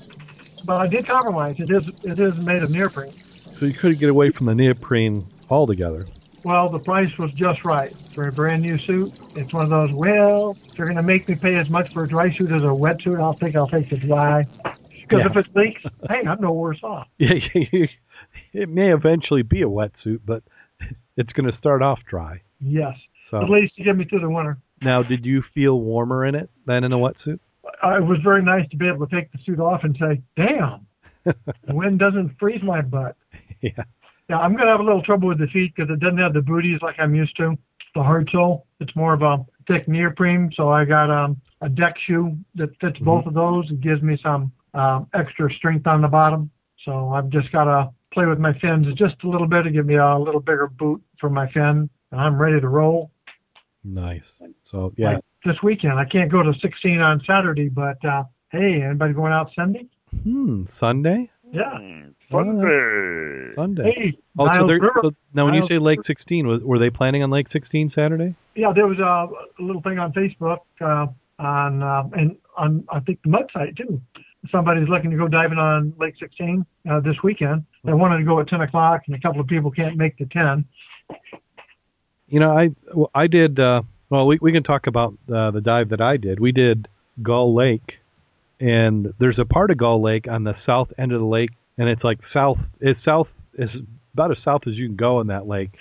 [0.64, 1.56] but I did compromise.
[1.58, 3.14] It is it is made of neoprene.
[3.60, 6.08] So you couldn't get away from the neoprene altogether.
[6.44, 9.12] Well, the price was just right for a brand new suit.
[9.36, 9.90] It's one of those.
[9.94, 12.62] Well, if you're going to make me pay as much for a dry suit as
[12.64, 14.46] a wet suit, I'll think I'll take the dry.
[14.64, 15.30] Because Yeah.
[15.32, 17.08] if it leaks, hey, I'm no worse off.
[17.18, 17.30] Yeah,
[18.54, 20.44] it may eventually be a wetsuit, but
[21.18, 22.42] it's going to start off dry.
[22.60, 22.96] Yes,
[23.32, 24.58] So at least to get me through the winter.
[24.82, 27.40] Now, did you feel warmer in it than in a wetsuit?
[27.84, 30.22] Uh, It was very nice to be able to take the suit off and say,
[30.36, 30.86] "Damn,
[31.24, 31.36] the
[31.74, 33.16] wind doesn't freeze my butt."
[33.62, 33.72] yeah.
[34.30, 36.42] Yeah, I'm gonna have a little trouble with the feet because it doesn't have the
[36.42, 37.56] booties like I'm used to.
[37.94, 38.66] The hard sole.
[38.80, 42.98] It's more of a thick neoprene, so I got um, a deck shoe that fits
[43.00, 43.70] both of those.
[43.72, 46.50] It gives me some um, extra strength on the bottom.
[46.84, 49.86] So I've just got to play with my fins just a little bit to give
[49.86, 53.12] me a little bigger boot for my fin, and I'm ready to roll.
[53.84, 54.24] Nice.
[54.76, 58.82] So yeah, Like this weekend, I can't go to 16 on Saturday, but uh, hey,
[58.84, 59.88] anybody going out Sunday?
[60.24, 61.78] hmm, Sunday, Yeah.
[61.78, 63.56] Hmm, Sunday.
[63.56, 63.84] Sunday.
[63.84, 67.24] Hey, Oh, so they're, so now when you say Lake 16, was, were they planning
[67.24, 68.36] on Lake 16 Saturday?
[68.56, 71.08] Yeah, there was a, a little thing on Facebook uh,
[71.40, 74.02] on uh, and on I think the mud site too.
[74.52, 77.64] Somebody's looking to go diving on Lake 16 uh, this weekend.
[77.86, 80.26] They wanted to go at 10 o'clock, and a couple of people can't make the
[80.26, 80.66] 10.
[82.28, 83.58] You know, I well, I did.
[83.58, 86.40] Uh, well, we we can talk about uh, the dive that I did.
[86.40, 86.88] We did
[87.22, 88.00] Gull Lake,
[88.60, 91.90] and there's a part of Gull Lake on the south end of the lake, and
[91.90, 92.58] it's like south.
[92.80, 93.72] It's south It's
[94.14, 95.72] about as south as you can go in that lake,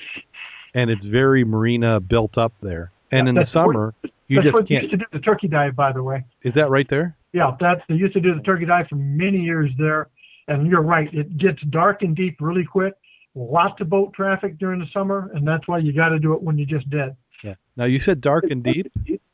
[0.75, 2.91] and it's very marina built up there.
[3.13, 3.95] And Yeah, in the summer,
[4.29, 4.83] you That's just can't.
[4.85, 6.25] used to do the turkey dive, by the way.
[6.43, 7.17] Is that right there?
[7.33, 10.09] Yeah, that's they used to do the turkey dive for many years there.
[10.49, 12.95] And you're right, it gets dark and deep really quick.
[13.35, 16.43] Lots of boat traffic during the summer, and that's why you got to do it
[16.43, 17.17] when you're just dead.
[17.45, 17.55] Yeah.
[17.77, 18.91] Now you said dark and deep.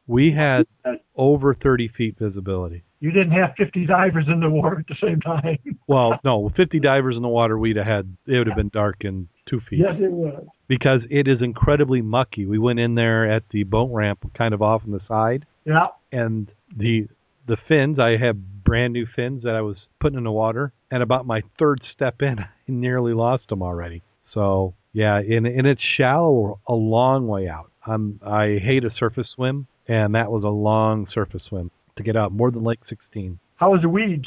[0.06, 0.66] We had
[1.16, 2.82] over 30 feet visibility.
[2.98, 5.58] You didn't have 50 divers in the water at the same time.
[5.86, 8.16] Well, no, 50 divers in the water, we'd have had.
[8.26, 9.80] It would have been dark in two feet.
[9.80, 10.44] yes, it was.
[10.68, 12.46] because it is incredibly mucky.
[12.46, 15.88] We went in there at the boat ramp, kind of off on the side, Yeah,
[16.12, 17.08] and the
[17.48, 17.98] the fins.
[17.98, 21.42] I have brand new fins that I was putting in the water, and about my
[21.58, 24.02] third step in, I nearly lost them already.
[24.32, 27.69] So yeah, and and it's shallow a long way out.
[27.86, 32.16] I'm I hate a surface swim, and that was a long surface swim to get
[32.16, 33.38] out more than Lake 16.
[33.56, 34.26] how was the weeds?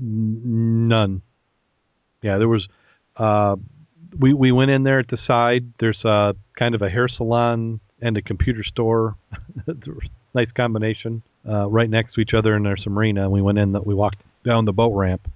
[0.00, 1.22] N- None.
[2.22, 2.66] Yeah, there was.
[3.16, 3.56] Uh,
[4.18, 5.72] we we went in there at the side.
[5.80, 9.16] There's uh kind of a hair salon and a computer store.
[10.36, 13.22] Nice combination uh, right next to each other, and there's some marina.
[13.22, 13.70] And we went in.
[13.70, 15.28] That We walked down the boat ramp,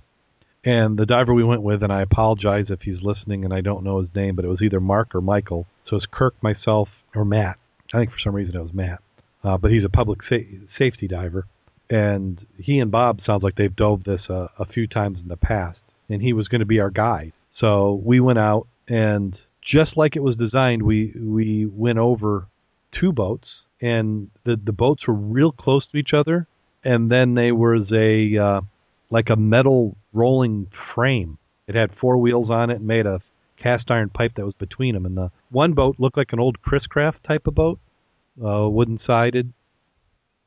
[0.65, 3.85] and the diver we went with, and I apologize if he's listening and I don't
[3.85, 5.67] know his name, but it was either Mark or Michael.
[5.89, 7.57] So it's Kirk, myself, or Matt.
[7.93, 9.01] I think for some reason it was Matt,
[9.43, 10.37] uh, but he's a public sa-
[10.79, 11.47] safety diver
[11.91, 15.37] and he and Bob sounds like they've dove this uh, a few times in the
[15.37, 15.79] past,
[16.09, 17.33] and he was going to be our guide.
[17.61, 19.37] So we went out, and
[19.73, 22.47] just like it was designed, we we went over
[22.99, 23.49] two boats,
[23.81, 26.47] and the the boats were real close to each other,
[26.85, 28.61] and then there was a uh,
[29.11, 31.39] like a metal rolling frame.
[31.67, 33.21] It had four wheels on it and made a
[33.63, 35.07] cast iron pipe that was between them.
[35.07, 37.79] And the one boat looked like an old Chris Craft type of boat,
[38.45, 39.53] uh, wooden sided,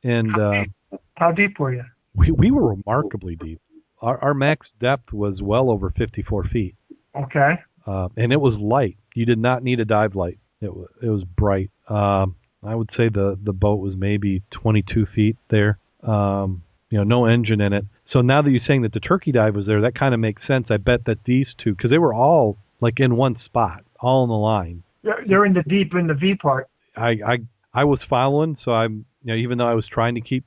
[0.02, 0.30] and.
[0.38, 1.84] Uh, How deep were you?
[2.14, 3.60] we we were remarkably deep.
[4.00, 6.74] Our, our max depth was well over 54 feet,
[7.16, 7.52] Okay.
[7.86, 8.96] uh, and it was light.
[9.14, 10.38] You did not need a dive light.
[10.60, 11.70] It was it was bright.
[11.88, 15.78] Um, I would say the the boat was maybe 22 feet there.
[16.02, 17.84] Um, you know, no engine in it.
[18.12, 20.46] So now that you're saying that the turkey dive was there, that kind of makes
[20.46, 20.66] sense.
[20.68, 24.28] I bet that these two, because they were all like in one spot, all in
[24.28, 24.82] the line.
[25.02, 26.68] They're, they're in the deep in the V part.
[26.94, 27.38] I I
[27.72, 30.44] I was following, so I'm you know even though I was trying to keep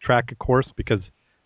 [0.00, 1.00] track of course because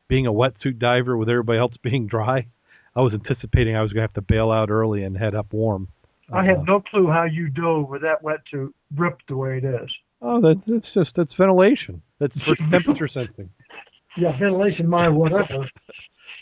[0.08, 2.46] being a wetsuit diver with everybody else being dry,
[2.94, 5.88] I was anticipating I was gonna have to bail out early and head up warm.
[6.32, 9.90] I had no clue how you dove with that wetsuit ripped the way it is.
[10.22, 12.02] Oh, that, that's just that's ventilation.
[12.20, 12.34] That's
[12.70, 13.50] temperature sensing.
[14.16, 15.68] Yeah, ventilation, my whatever.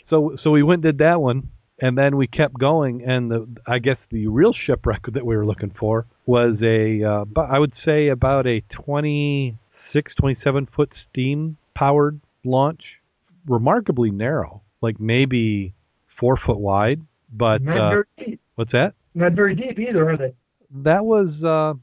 [0.09, 1.49] So so we went and did that one,
[1.81, 3.03] and then we kept going.
[3.03, 7.25] And the I guess the real shipwreck that we were looking for was a uh,
[7.41, 12.81] I would say about a 26, 27 foot steam powered launch,
[13.47, 15.73] remarkably narrow, like maybe
[16.19, 17.01] four foot wide.
[17.33, 18.41] But not uh, very deep.
[18.55, 18.93] what's that?
[19.15, 20.33] Not very deep either, are they?
[20.83, 21.77] That was uh,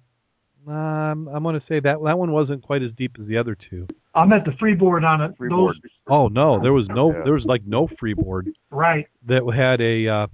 [0.67, 3.57] um, I'm going to say that that one wasn't quite as deep as the other
[3.71, 3.87] two.
[4.15, 5.37] I meant the freeboard on it.
[5.39, 5.77] Freeboard.
[5.83, 7.23] Those, Oh no, there was no Yeah.
[7.25, 8.49] there was like no freeboard.
[8.71, 9.07] right.
[9.27, 10.27] that had a uh,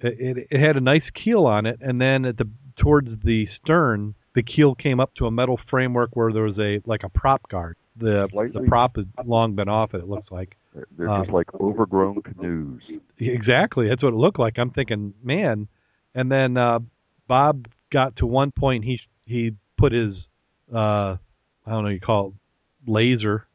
[0.00, 4.14] it, it had a nice keel on it, and then at the towards the stern,
[4.34, 7.48] the keel came up to a metal framework where there was a like a prop
[7.48, 7.76] guard.
[7.96, 9.98] The the prop had long been off it.
[9.98, 12.80] It looks like They're, they're Um, just like overgrown canoes.
[13.18, 14.58] exactly that's what it looked like.
[14.58, 15.68] I'm thinking, man.
[16.14, 16.78] And then uh,
[17.28, 18.84] Bob got to one point.
[18.84, 20.14] He he put his
[20.74, 21.16] uh,
[21.66, 23.46] I don't know you call it laser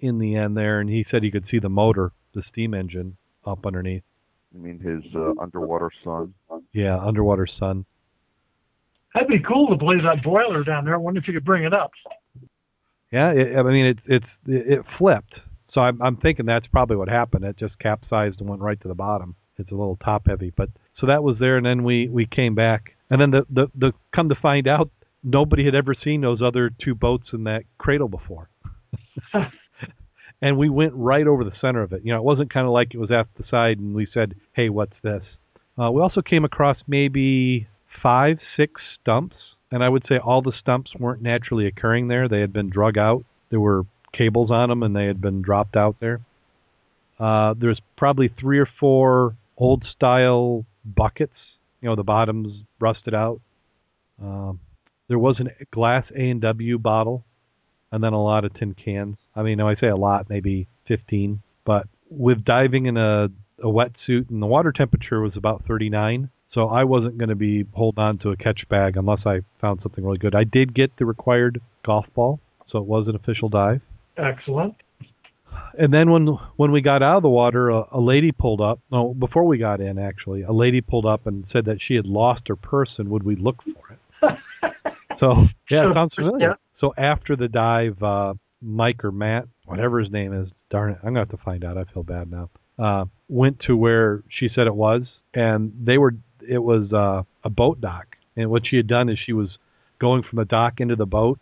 [0.00, 3.16] in the end there, and he said he could see the motor, the steam engine
[3.46, 4.02] up underneath.
[4.54, 6.34] I mean, his uh, underwater sun.
[6.72, 7.84] Yeah, underwater sun.
[9.14, 10.94] That'd be cool to blaze that boiler down there.
[10.94, 11.90] I wonder if you could bring it up.
[13.10, 15.34] Yeah, it, I mean it's it's it flipped.
[15.72, 17.44] So I'm I'm thinking that's probably what happened.
[17.44, 19.34] It just capsized and went right to the bottom.
[19.56, 20.68] It's a little top heavy, but
[21.00, 23.92] so that was there, and then we we came back, and then the the the
[24.14, 24.90] come to find out
[25.22, 28.48] nobody had ever seen those other two boats in that cradle before.
[30.42, 32.02] and we went right over the center of it.
[32.04, 34.34] You know, it wasn't kind of like it was at the side and we said,
[34.54, 35.22] "Hey, what's this?"
[35.78, 37.68] Uh, we also came across maybe
[38.02, 39.36] five, six stumps,
[39.70, 42.28] and I would say all the stumps weren't naturally occurring there.
[42.28, 43.24] They had been drug out.
[43.50, 46.20] There were cables on them, and they had been dropped out there.
[47.18, 51.34] Uh, there's probably three or four old style buckets.
[51.80, 53.40] You know, the bottoms rusted out.
[54.22, 54.60] Um,
[55.08, 57.24] there was a glass A and W bottle,
[57.90, 59.16] and then a lot of tin cans.
[59.34, 61.40] I mean, I say a lot, maybe 15.
[61.64, 63.28] But with diving in a,
[63.62, 67.66] a wetsuit, and the water temperature was about 39, so I wasn't going to be
[67.72, 70.34] holding on to a catch bag unless I found something really good.
[70.34, 72.40] I did get the required golf ball,
[72.70, 73.80] so it was an official dive.
[74.16, 74.74] Excellent.
[75.78, 78.80] And then when when we got out of the water, a, a lady pulled up.
[78.90, 82.06] No, before we got in, actually, a lady pulled up and said that she had
[82.06, 83.98] lost her purse and would we look for it.
[85.20, 85.34] So
[85.70, 86.50] yeah, it sounds familiar.
[86.50, 86.54] Yeah.
[86.80, 91.10] So after the dive, uh, Mike or Matt, whatever his name is, darn it, I'm
[91.10, 91.76] gonna have to find out.
[91.76, 92.50] I feel bad now.
[92.78, 95.02] Uh, went to where she said it was,
[95.34, 96.14] and they were.
[96.48, 99.48] It was uh, a boat dock, and what she had done is she was
[99.98, 101.38] going from the dock into the boat,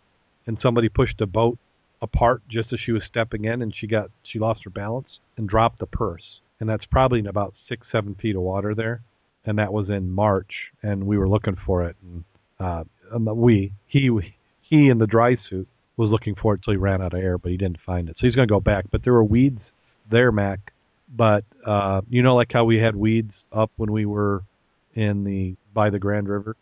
[0.46, 1.58] and somebody pushed the boat
[2.02, 5.48] apart just as she was stepping in, and she got she lost her balance and
[5.48, 9.02] dropped the purse, and that's probably in about six seven feet of water there,
[9.44, 10.52] and that was in March,
[10.82, 12.24] and we were looking for it, and
[12.58, 12.84] uh,
[13.16, 14.10] um, we he
[14.62, 17.38] he in the dry suit was looking for it till he ran out of air,
[17.38, 18.84] but he didn't find it, so he's gonna go back.
[18.90, 19.60] But there were weeds
[20.10, 20.72] there, Mac.
[21.14, 24.42] But uh, you know, like how we had weeds up when we were
[24.94, 26.56] in the by the Grand River.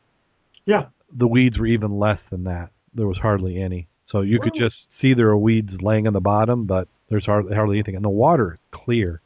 [0.66, 0.86] Yeah.
[1.16, 2.70] The weeds were even less than that.
[2.94, 3.86] There was hardly any.
[4.10, 7.54] So you could just see there are weeds laying on the bottom, but there's hardly,
[7.54, 7.96] hardly anything.
[7.96, 9.20] And the water is clear.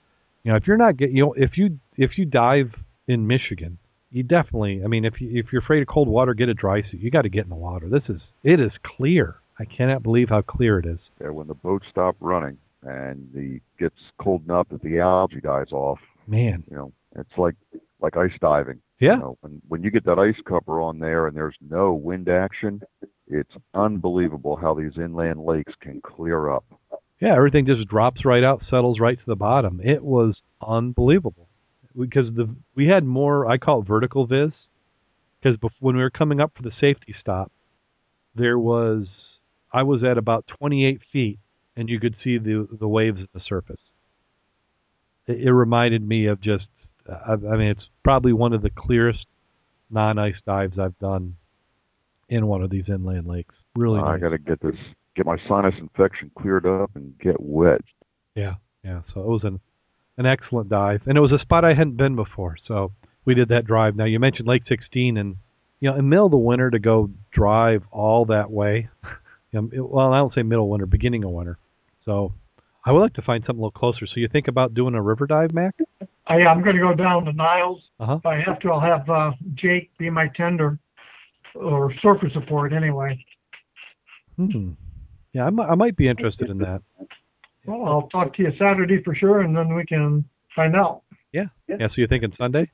[0.45, 2.71] You know, if you're not get, you know, if you if you dive
[3.07, 3.79] in Michigan,
[4.11, 4.83] you definitely.
[4.85, 7.01] I mean, if you if you're afraid of cold water, get a dry suit.
[7.01, 7.89] You got to get in the water.
[7.89, 9.37] This is it is clear.
[9.59, 10.99] I cannot believe how clear it is.
[11.21, 15.73] Yeah, when the boats stop running and the gets cold enough that the algae dies
[15.73, 15.99] off,
[16.29, 17.55] Man, you know, it's like
[18.01, 18.81] like ice diving.
[19.01, 21.93] yeah, You know, when when you get that ice cover on there and there's no
[21.93, 22.81] wind action,
[23.27, 26.65] it's unbelievable how these inland lakes can clear up.
[27.21, 27.35] yeah.
[27.35, 29.81] Everything just drops right out, settles right to the bottom.
[29.83, 30.37] It was
[30.67, 31.48] unbelievable
[31.97, 33.49] because the we had more.
[33.49, 34.51] I call it vertical viz
[35.41, 37.53] because when we were coming up for the safety stop,
[38.35, 39.07] there was
[39.73, 41.39] I was at about 28 feet,
[41.77, 43.81] and you could see the the waves at the surface.
[45.27, 46.67] It, it reminded me of just.
[47.09, 49.25] I, I mean, it's probably one of the clearest
[49.91, 51.37] non-ice dives I've done
[52.29, 53.55] in one of these inland lakes.
[53.75, 54.21] Really, I nice.
[54.21, 54.75] got to get this,
[55.17, 57.81] get my sinus infection cleared up and get wet.
[58.35, 59.01] Yeah, yeah.
[59.15, 59.61] So it was an
[60.19, 62.57] an excellent dive, and it was a spot I hadn't been before.
[62.67, 62.93] So
[63.25, 63.97] we did that drive.
[63.97, 65.37] Now you mentioned Lake 16, and
[65.81, 68.89] you know, in the middle of the winter to go drive all that way.
[69.53, 71.57] you know, it- well, I don't say middle of winter, beginning of winter.
[72.05, 72.35] So
[72.85, 74.07] I would like to find something a little closer.
[74.07, 75.75] So you think about doing a river dive, Mac?
[76.27, 77.81] I, I'm going to go down to Niles.
[78.01, 78.17] Uh huh.
[78.17, 80.79] If I have to, I'll have uh, Jake be my tender
[81.55, 83.25] or surface support anyway.
[84.37, 84.71] Hmm.
[85.33, 86.83] Yeah, I might, I might be interested in that.
[87.69, 90.25] Well, I'll talk to you Saturday for sure, and then we can
[90.57, 91.03] find out.
[91.33, 91.45] Yeah.
[91.69, 91.77] Yeah.
[91.89, 92.71] So you're thinking Sunday?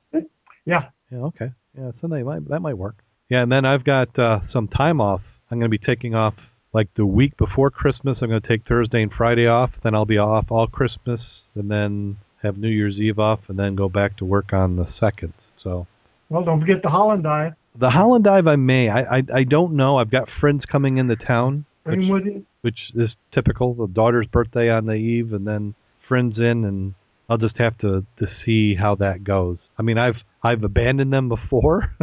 [0.65, 0.89] Yeah.
[1.11, 1.51] Yeah, okay.
[1.77, 2.95] Yeah, Sunday might that might work.
[3.29, 5.21] Yeah, and then I've got uh some time off.
[5.51, 6.33] I'm going to be taking off
[6.73, 8.17] like the week before Christmas.
[8.21, 9.71] I'm going to take Thursday and Friday off.
[9.83, 11.19] Then I'll be off all Christmas,
[11.53, 14.87] and then have New Year's Eve off, and then go back to work on the
[14.99, 15.33] second.
[15.63, 15.85] So
[16.29, 17.53] Well, don't forget the Holland dive.
[17.77, 18.89] the Holland Dive, I may.
[18.89, 19.97] I I, I don't know.
[19.97, 22.45] I've got friends coming into town, which, Bring with you.
[22.61, 23.73] which is typical.
[23.75, 25.75] The daughter's birthday on the eve, and then
[26.07, 26.93] friends in, and
[27.29, 29.57] I'll just have to to see how that goes.
[29.77, 31.95] I mean, I've I've abandoned them before,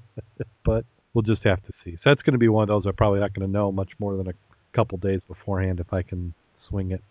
[0.64, 1.92] but we'll just have to see.
[1.96, 3.90] So that's going to be one of those I'm probably not going to know much
[3.98, 4.34] more than a
[4.74, 6.34] couple days beforehand if I can
[6.68, 7.02] swing it.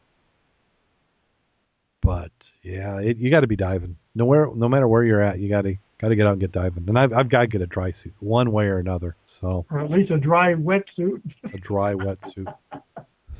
[2.02, 2.32] But
[2.64, 3.98] yeah, it, you got to be diving.
[4.16, 6.52] Nowhere, no matter where you're at, you got to got to get out and get
[6.54, 6.86] diving.
[6.88, 9.16] And I've I've got to get a dry suit one way or another.
[9.44, 11.22] So Or at least a dry wetsuit.
[11.54, 12.48] a dry wetsuit.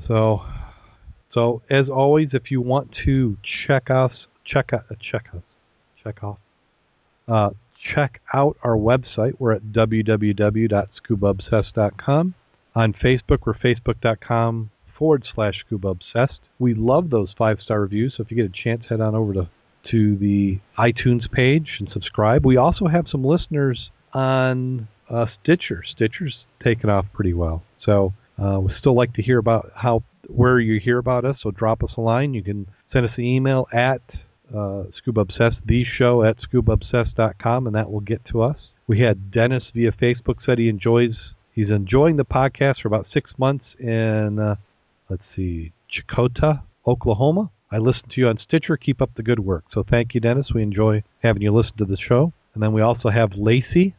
[0.06, 0.42] So,
[1.32, 4.10] so as always, if you want to check us,
[4.44, 5.40] check out, uh, check us,
[6.02, 6.36] check off,
[7.26, 7.50] uh,
[7.94, 9.32] check out our website.
[9.38, 12.34] We're at www.scubaobsessed.com.
[12.76, 15.94] On Facebook, we're facebook.com forward slash scuba.
[16.58, 18.12] We love those five star reviews.
[18.16, 19.48] So if you get a chance, head on over to
[19.90, 22.46] to the iTunes page and subscribe.
[22.46, 25.82] We also have some listeners on uh, Stitcher.
[25.94, 27.62] Stitcher's taken off pretty well.
[27.84, 31.36] So uh, we still like to hear about how where you hear about us.
[31.42, 32.32] So drop us a line.
[32.32, 34.00] You can send us an email at
[34.54, 38.56] uh, Scuba Obsessed, the show at scubaobsessed.com, and that will get to us.
[38.86, 41.16] We had Dennis via Facebook said he enjoys
[41.54, 44.56] He's enjoying the podcast for about six months in, uh,
[45.08, 47.52] let's see, Checotah, Oklahoma.
[47.70, 48.76] I listen to you on Stitcher.
[48.76, 49.64] Keep up the good work.
[49.72, 50.48] So thank you, Dennis.
[50.52, 52.32] We enjoy having you listen to the show.
[52.54, 53.94] And then we also have Lacey.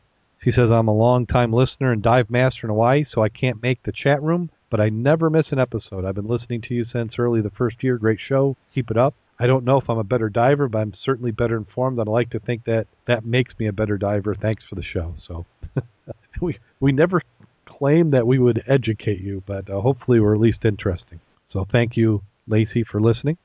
[0.45, 3.63] She says, I'm a long time listener and dive master in Hawaii, so I can't
[3.63, 6.05] make the chat room, but I never miss an episode.
[6.05, 7.97] I've been listening to you since early the first year.
[7.97, 8.55] Great show.
[8.75, 9.15] Keep it up.
[9.39, 12.11] I don't know if I'm a better diver, but I'm certainly better informed, and I
[12.11, 14.35] like to think that that makes me a better diver.
[14.35, 15.15] Thanks for the show.
[15.27, 15.47] So
[16.41, 17.23] we we never
[17.65, 21.19] claim that we would educate you, but uh, hopefully we're at least interesting.
[21.51, 23.39] So thank you, Lacey, for listening.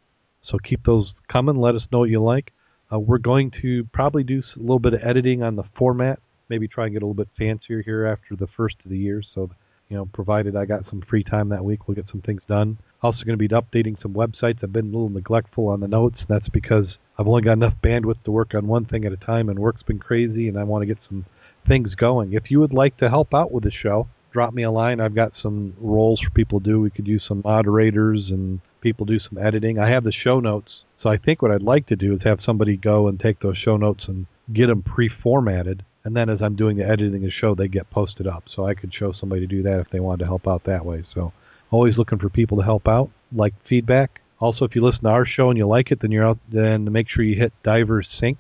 [0.45, 1.57] So keep those coming.
[1.57, 2.53] Let us know what you like.
[2.93, 6.19] Uh, we're going to probably do a little bit of editing on the format.
[6.51, 9.23] Maybe try and get a little bit fancier here after the first of the year.
[9.35, 9.51] So,
[9.89, 12.77] you know, provided I got some free time that week, we'll get some things done.
[13.03, 14.63] Also, going to be updating some websites.
[14.63, 16.19] I've been a little neglectful on the notes.
[16.29, 16.87] That's because
[17.19, 19.83] I've only got enough bandwidth to work on one thing at a time, and work's
[19.83, 21.25] been crazy, and I want to get some
[21.67, 22.33] things going.
[22.35, 25.01] If you would like to help out with the show, drop me a line.
[25.01, 26.81] I've got some roles for people to do.
[26.81, 29.79] We could use some moderators and people do some editing.
[29.79, 30.71] I have the show notes.
[31.03, 33.57] So I think what I'd like to do is have somebody go and take those
[33.57, 37.31] show notes and get them pre-formatted, and then as I'm doing the editing of the
[37.31, 38.45] show, they get posted up.
[38.55, 40.85] So I could show somebody to do that if they wanted to help out that
[40.85, 41.05] way.
[41.15, 41.33] So
[41.71, 44.21] always looking for people to help out, like feedback.
[44.39, 46.39] Also, if you listen to our show and you like it, then you're out.
[46.51, 48.39] Then make sure you hit Divers Sync.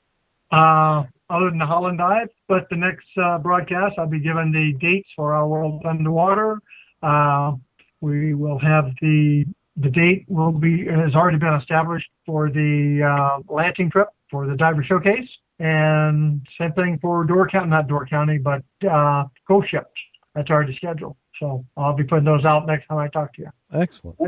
[0.52, 1.02] Uh,
[1.33, 5.09] other than the Holland Dive, but the next uh, broadcast, I'll be giving the dates
[5.16, 6.59] for our World Underwater.
[7.03, 7.53] Uh,
[8.01, 9.45] we will have the
[9.78, 14.47] the date will be it has already been established for the uh, Lansing trip for
[14.47, 15.28] the diver showcase,
[15.59, 19.91] and same thing for Door County, not Door County, but uh, Ghost Ship.
[20.35, 21.16] That's already scheduled.
[21.41, 23.51] So I'll be putting those out next time I talk to you.
[23.74, 24.18] Excellent.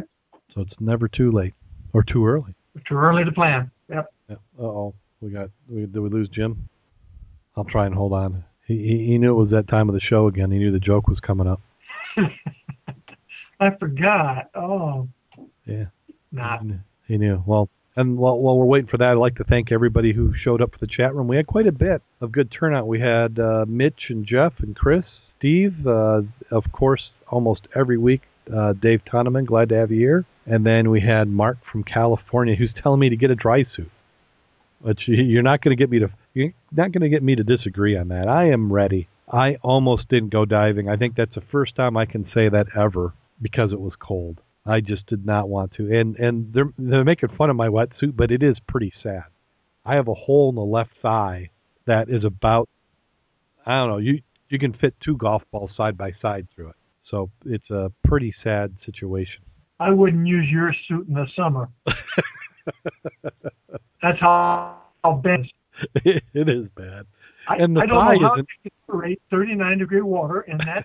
[0.55, 1.55] So it's never too late
[1.93, 2.55] or too early.
[2.89, 3.71] Too early to plan.
[3.89, 4.07] Yep.
[4.31, 6.69] Uh oh, we got we, did we lose Jim?
[7.57, 8.45] I'll try and hold on.
[8.67, 10.51] He, he knew it was that time of the show again.
[10.51, 11.61] He knew the joke was coming up.
[13.61, 14.51] I forgot.
[14.55, 15.09] Oh.
[15.67, 15.87] Yeah.
[16.33, 16.59] Nah.
[17.07, 17.43] He knew.
[17.47, 20.61] Well, and while, while we're waiting for that, I'd like to thank everybody who showed
[20.61, 21.29] up for the chat room.
[21.29, 22.89] We had quite a bit of good turnout.
[22.89, 25.05] We had uh, Mitch and Jeff and Chris,
[25.39, 28.23] Steve, uh, of course, almost every week.
[28.53, 30.25] Uh, Dave Toneman, glad to have you here.
[30.47, 33.91] And then we had Mark from California, who's telling me to get a dry suit.
[34.83, 37.45] But you're not going to get me to you're not going to get me to
[37.45, 38.29] disagree on that.
[38.29, 39.09] I am ready.
[39.33, 40.89] I almost didn't go diving.
[40.89, 44.41] I think that's the first time I can say that ever because it was cold.
[44.67, 45.95] I just did not want to.
[45.95, 49.25] And and they're they're making fun of my wetsuit, but it is pretty sad.
[49.85, 51.51] I have a hole in the left thigh
[51.87, 52.69] that is about
[53.67, 56.77] I don't know, you you can fit two golf balls side by side through it.
[57.11, 59.43] So it's a pretty sad situation.
[59.81, 61.69] I wouldn't use your suit in the summer.
[64.03, 65.41] That's how, how bad
[66.05, 67.07] it is bad.
[67.49, 68.49] I, and the I don't know how isn't.
[68.65, 70.85] to tolerate 39 degree water in that.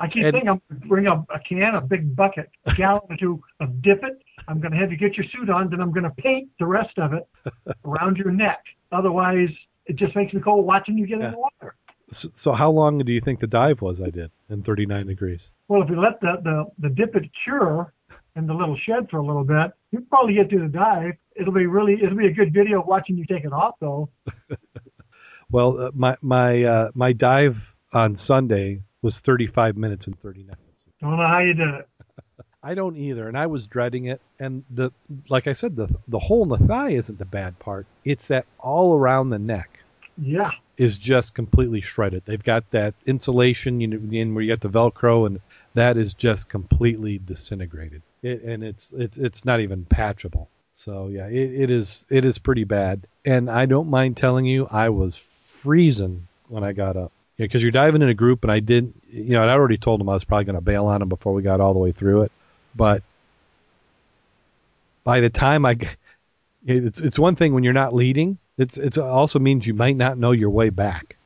[0.00, 2.74] I keep And- thinking I'm going to bring a, a can, a big bucket, a
[2.74, 4.22] gallon or two of dip it.
[4.46, 6.66] I'm going to have you get your suit on, then I'm going to paint the
[6.66, 7.28] rest of it
[7.84, 8.62] around your neck.
[8.92, 9.48] Otherwise,
[9.86, 11.26] it just makes me cold watching you get Yeah.
[11.26, 11.74] in the water.
[12.22, 15.40] So, so how long do you think the dive was I did in 39 degrees?
[15.66, 17.92] Well, if you let the, the, the dip it cure
[18.38, 21.14] in the little shed for a little bit, you probably get through the dive.
[21.36, 24.08] It'll be really, it'll be a good video watching you take it off, though.
[25.50, 27.56] Well, uh, my my uh, my dive
[27.94, 30.84] on Sunday was 35 minutes and 39 minutes.
[31.00, 31.88] Don't know how you did it.
[32.62, 34.20] I don't either, and I was dreading it.
[34.38, 34.90] And the
[35.30, 37.86] like I said, the the hole in the thigh isn't the bad part.
[38.04, 39.80] It's that all around the neck
[40.18, 40.50] Yeah.
[40.76, 42.24] is just completely shredded.
[42.26, 45.40] They've got that insulation, you know, in where you get the Velcro, and
[45.72, 48.02] that is just completely disintegrated.
[48.22, 50.48] It, and it's it's it's not even patchable.
[50.74, 53.06] So yeah, it, it is it is pretty bad.
[53.24, 57.12] And I don't mind telling you, I was freezing when I got up.
[57.36, 60.08] Because you're diving in a group, and I didn't, you know, I'd already told them
[60.08, 62.22] I was probably going to bail on them before we got all the way through
[62.22, 62.32] it.
[62.74, 63.04] But
[65.04, 65.78] by the time I,
[66.66, 68.38] it's it's one thing when you're not leading.
[68.56, 71.16] It's it's also means you might not know your way back.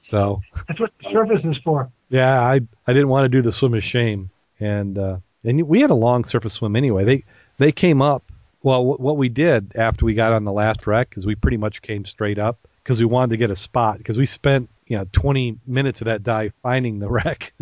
[0.00, 1.90] So That's what the surface is for.
[2.08, 5.80] Yeah, I I didn't want to do the swim of shame, and uh, and we
[5.80, 7.04] had a long surface swim anyway.
[7.04, 7.24] They
[7.58, 8.24] they came up.
[8.62, 11.56] Well, wh- what we did after we got on the last wreck is we pretty
[11.56, 14.98] much came straight up because we wanted to get a spot because we spent you
[14.98, 17.52] know 20 minutes of that dive finding the wreck,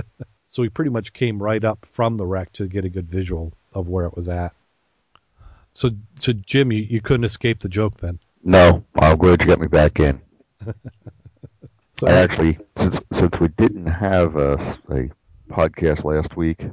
[0.49, 3.53] so we pretty much came right up from the wreck to get a good visual
[3.73, 4.53] of where it was at.
[5.73, 8.19] So so Jim, you, you couldn't escape the joke then.
[8.43, 10.21] No, I'm glad you got me back in.
[11.99, 15.11] So I actually, since since we didn't have a, a
[15.51, 16.65] podcast last week,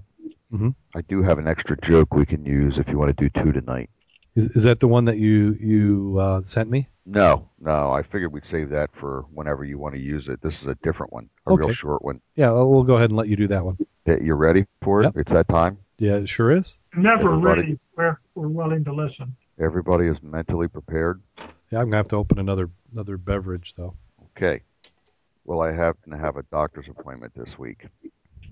[0.56, 0.76] Mhm.
[0.96, 3.52] I do have an extra joke we can use if you want to do two
[3.52, 3.90] tonight.
[4.36, 6.88] is is that the one that you you uh, sent me?
[7.06, 10.42] No, no, I figured we'd save that for whenever you want to use it.
[10.42, 12.20] This is a different one, a real short one.
[12.36, 13.78] Yeah, well, we'll go ahead and let you do that one.
[14.08, 15.06] Yeah, You ready for it?
[15.06, 15.18] Yep.
[15.18, 15.78] It's that time.
[16.00, 16.78] Yeah, it sure is.
[16.98, 17.80] Never Everybody- ready.
[17.96, 19.36] We're, we're willing to listen.
[19.60, 21.22] Everybody is mentally prepared.
[21.72, 23.94] Yeah, I'm gonna have to open another another beverage though.
[24.36, 24.62] Okay.
[25.46, 27.86] Well, I happen to have a doctor's appointment this week.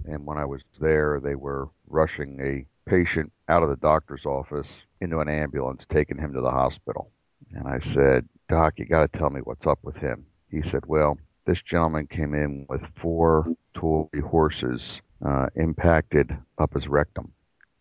[0.06, 4.68] And when I was there, they were rushing a patient out of the doctor's office
[5.02, 7.12] into an ambulance, taking him to the hospital.
[7.54, 10.26] And I said, Doc, you got to tell me what's up with him.
[10.50, 14.82] He said, Well, this gentleman came in with four toy horses
[15.26, 17.32] uh, impacted up his rectum.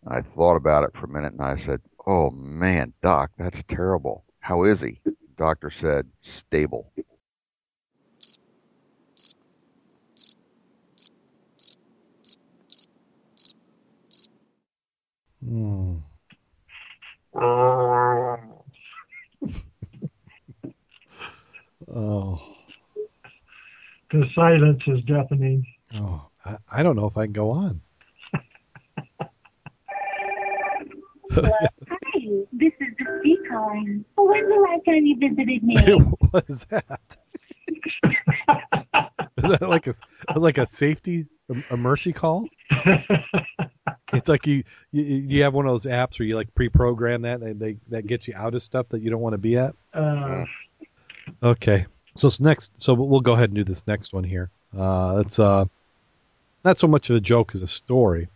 [0.07, 4.25] I thought about it for a minute and I said, Oh man, Doc, that's terrible.
[4.39, 4.99] How is he?
[5.37, 6.07] Doctor said,
[6.45, 6.91] Stable.
[24.35, 25.65] Silence is deafening.
[25.95, 27.81] oh, I, I don't know if I can go on.
[31.31, 32.19] Hi,
[32.51, 34.05] this is the sea calling.
[34.17, 35.75] When's the last time you visited me?
[36.31, 37.17] what is that?
[39.37, 39.93] Is that like a
[40.35, 42.45] like a safety a, a mercy call?
[44.13, 47.41] It's like you, you you have one of those apps where you like pre-program that
[47.41, 49.73] and they that gets you out of stuff that you don't want to be at.
[49.93, 50.45] uh,
[51.41, 51.85] Okay.
[52.15, 52.71] So it's next.
[52.77, 54.49] So we'll go ahead and do this next one here.
[54.77, 55.65] Uh, it's uh,
[56.63, 58.27] not so much of a joke as a story,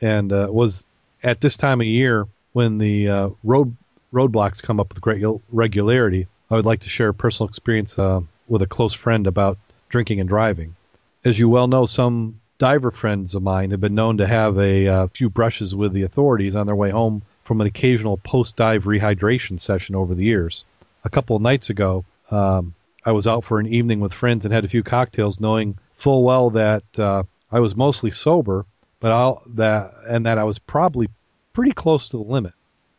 [0.00, 0.84] and uh, was
[1.22, 3.76] at this time of year when the uh, road
[4.12, 6.26] roadblocks come up with great regularity.
[6.50, 9.58] I would like to share a personal experience uh, with a close friend about
[9.88, 10.76] drinking and driving.
[11.24, 14.88] As you well know, some diver friends of mine have been known to have a
[14.88, 19.60] uh, few brushes with the authorities on their way home from an occasional post-dive rehydration
[19.60, 20.64] session over the years.
[21.04, 22.74] A couple of nights ago, um,
[23.06, 26.24] I was out for an evening with friends and had a few cocktails, knowing full
[26.24, 28.66] well that uh, I was mostly sober,
[28.98, 31.08] but I'll, that and that I was probably
[31.52, 32.52] pretty close to the limit.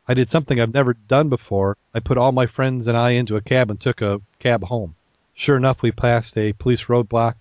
[0.07, 1.75] I did something I've never done before.
[1.93, 4.95] I put all my friends and I into a cab and took a cab home.
[5.33, 7.35] Sure enough, we passed a police roadblock,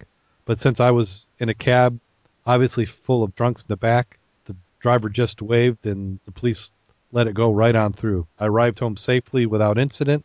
[0.45, 2.01] but since I was in a cab,
[2.45, 6.73] obviously full of drunks in the back, the driver just waved and the police
[7.13, 8.27] let it go right on through.
[8.41, 10.25] I arrived home safely without incident,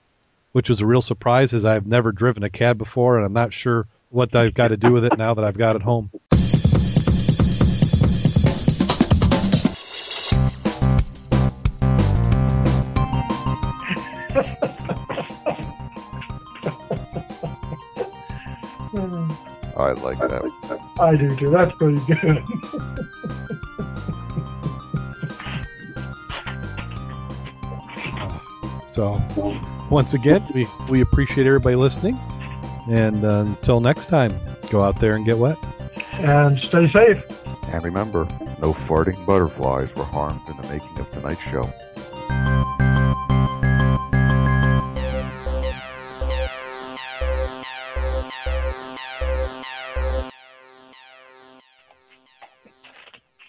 [0.52, 3.54] which was a real surprise as I've never driven a cab before and I'm not
[3.54, 6.12] sure what I've got to do with it now that I've got it home.
[19.78, 20.80] I like that.
[20.99, 21.49] I do too.
[21.49, 22.43] That's pretty good.
[28.91, 29.23] So,
[29.89, 32.19] once again, we, we appreciate everybody listening.
[32.89, 34.38] And uh, until next time,
[34.69, 35.57] go out there and get wet.
[36.11, 37.23] and stay safe.
[37.69, 38.27] And remember,
[38.59, 41.72] no farting butterflies were harmed in the making of tonight's show.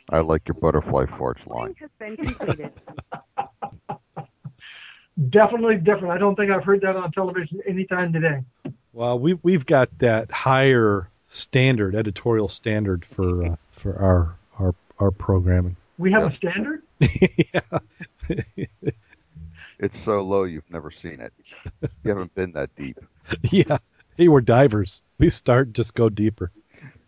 [0.09, 1.74] I like your butterfly farts line.
[5.23, 5.31] has been completed.
[5.31, 6.15] Definitely different.
[6.15, 8.40] I don't think I've heard that on television anytime today.
[8.93, 15.11] Well, we, we've got that higher standard, editorial standard for uh, for our, our, our
[15.11, 15.77] programming.
[15.99, 16.28] We have Yeah.
[16.28, 16.82] a standard?
[18.28, 18.39] yeah.
[19.78, 21.32] It's so low you've never seen it.
[22.05, 22.99] You haven't been that deep.
[23.51, 23.78] yeah.
[24.16, 25.03] Hey, we're divers.
[25.19, 26.53] We start, just go deeper.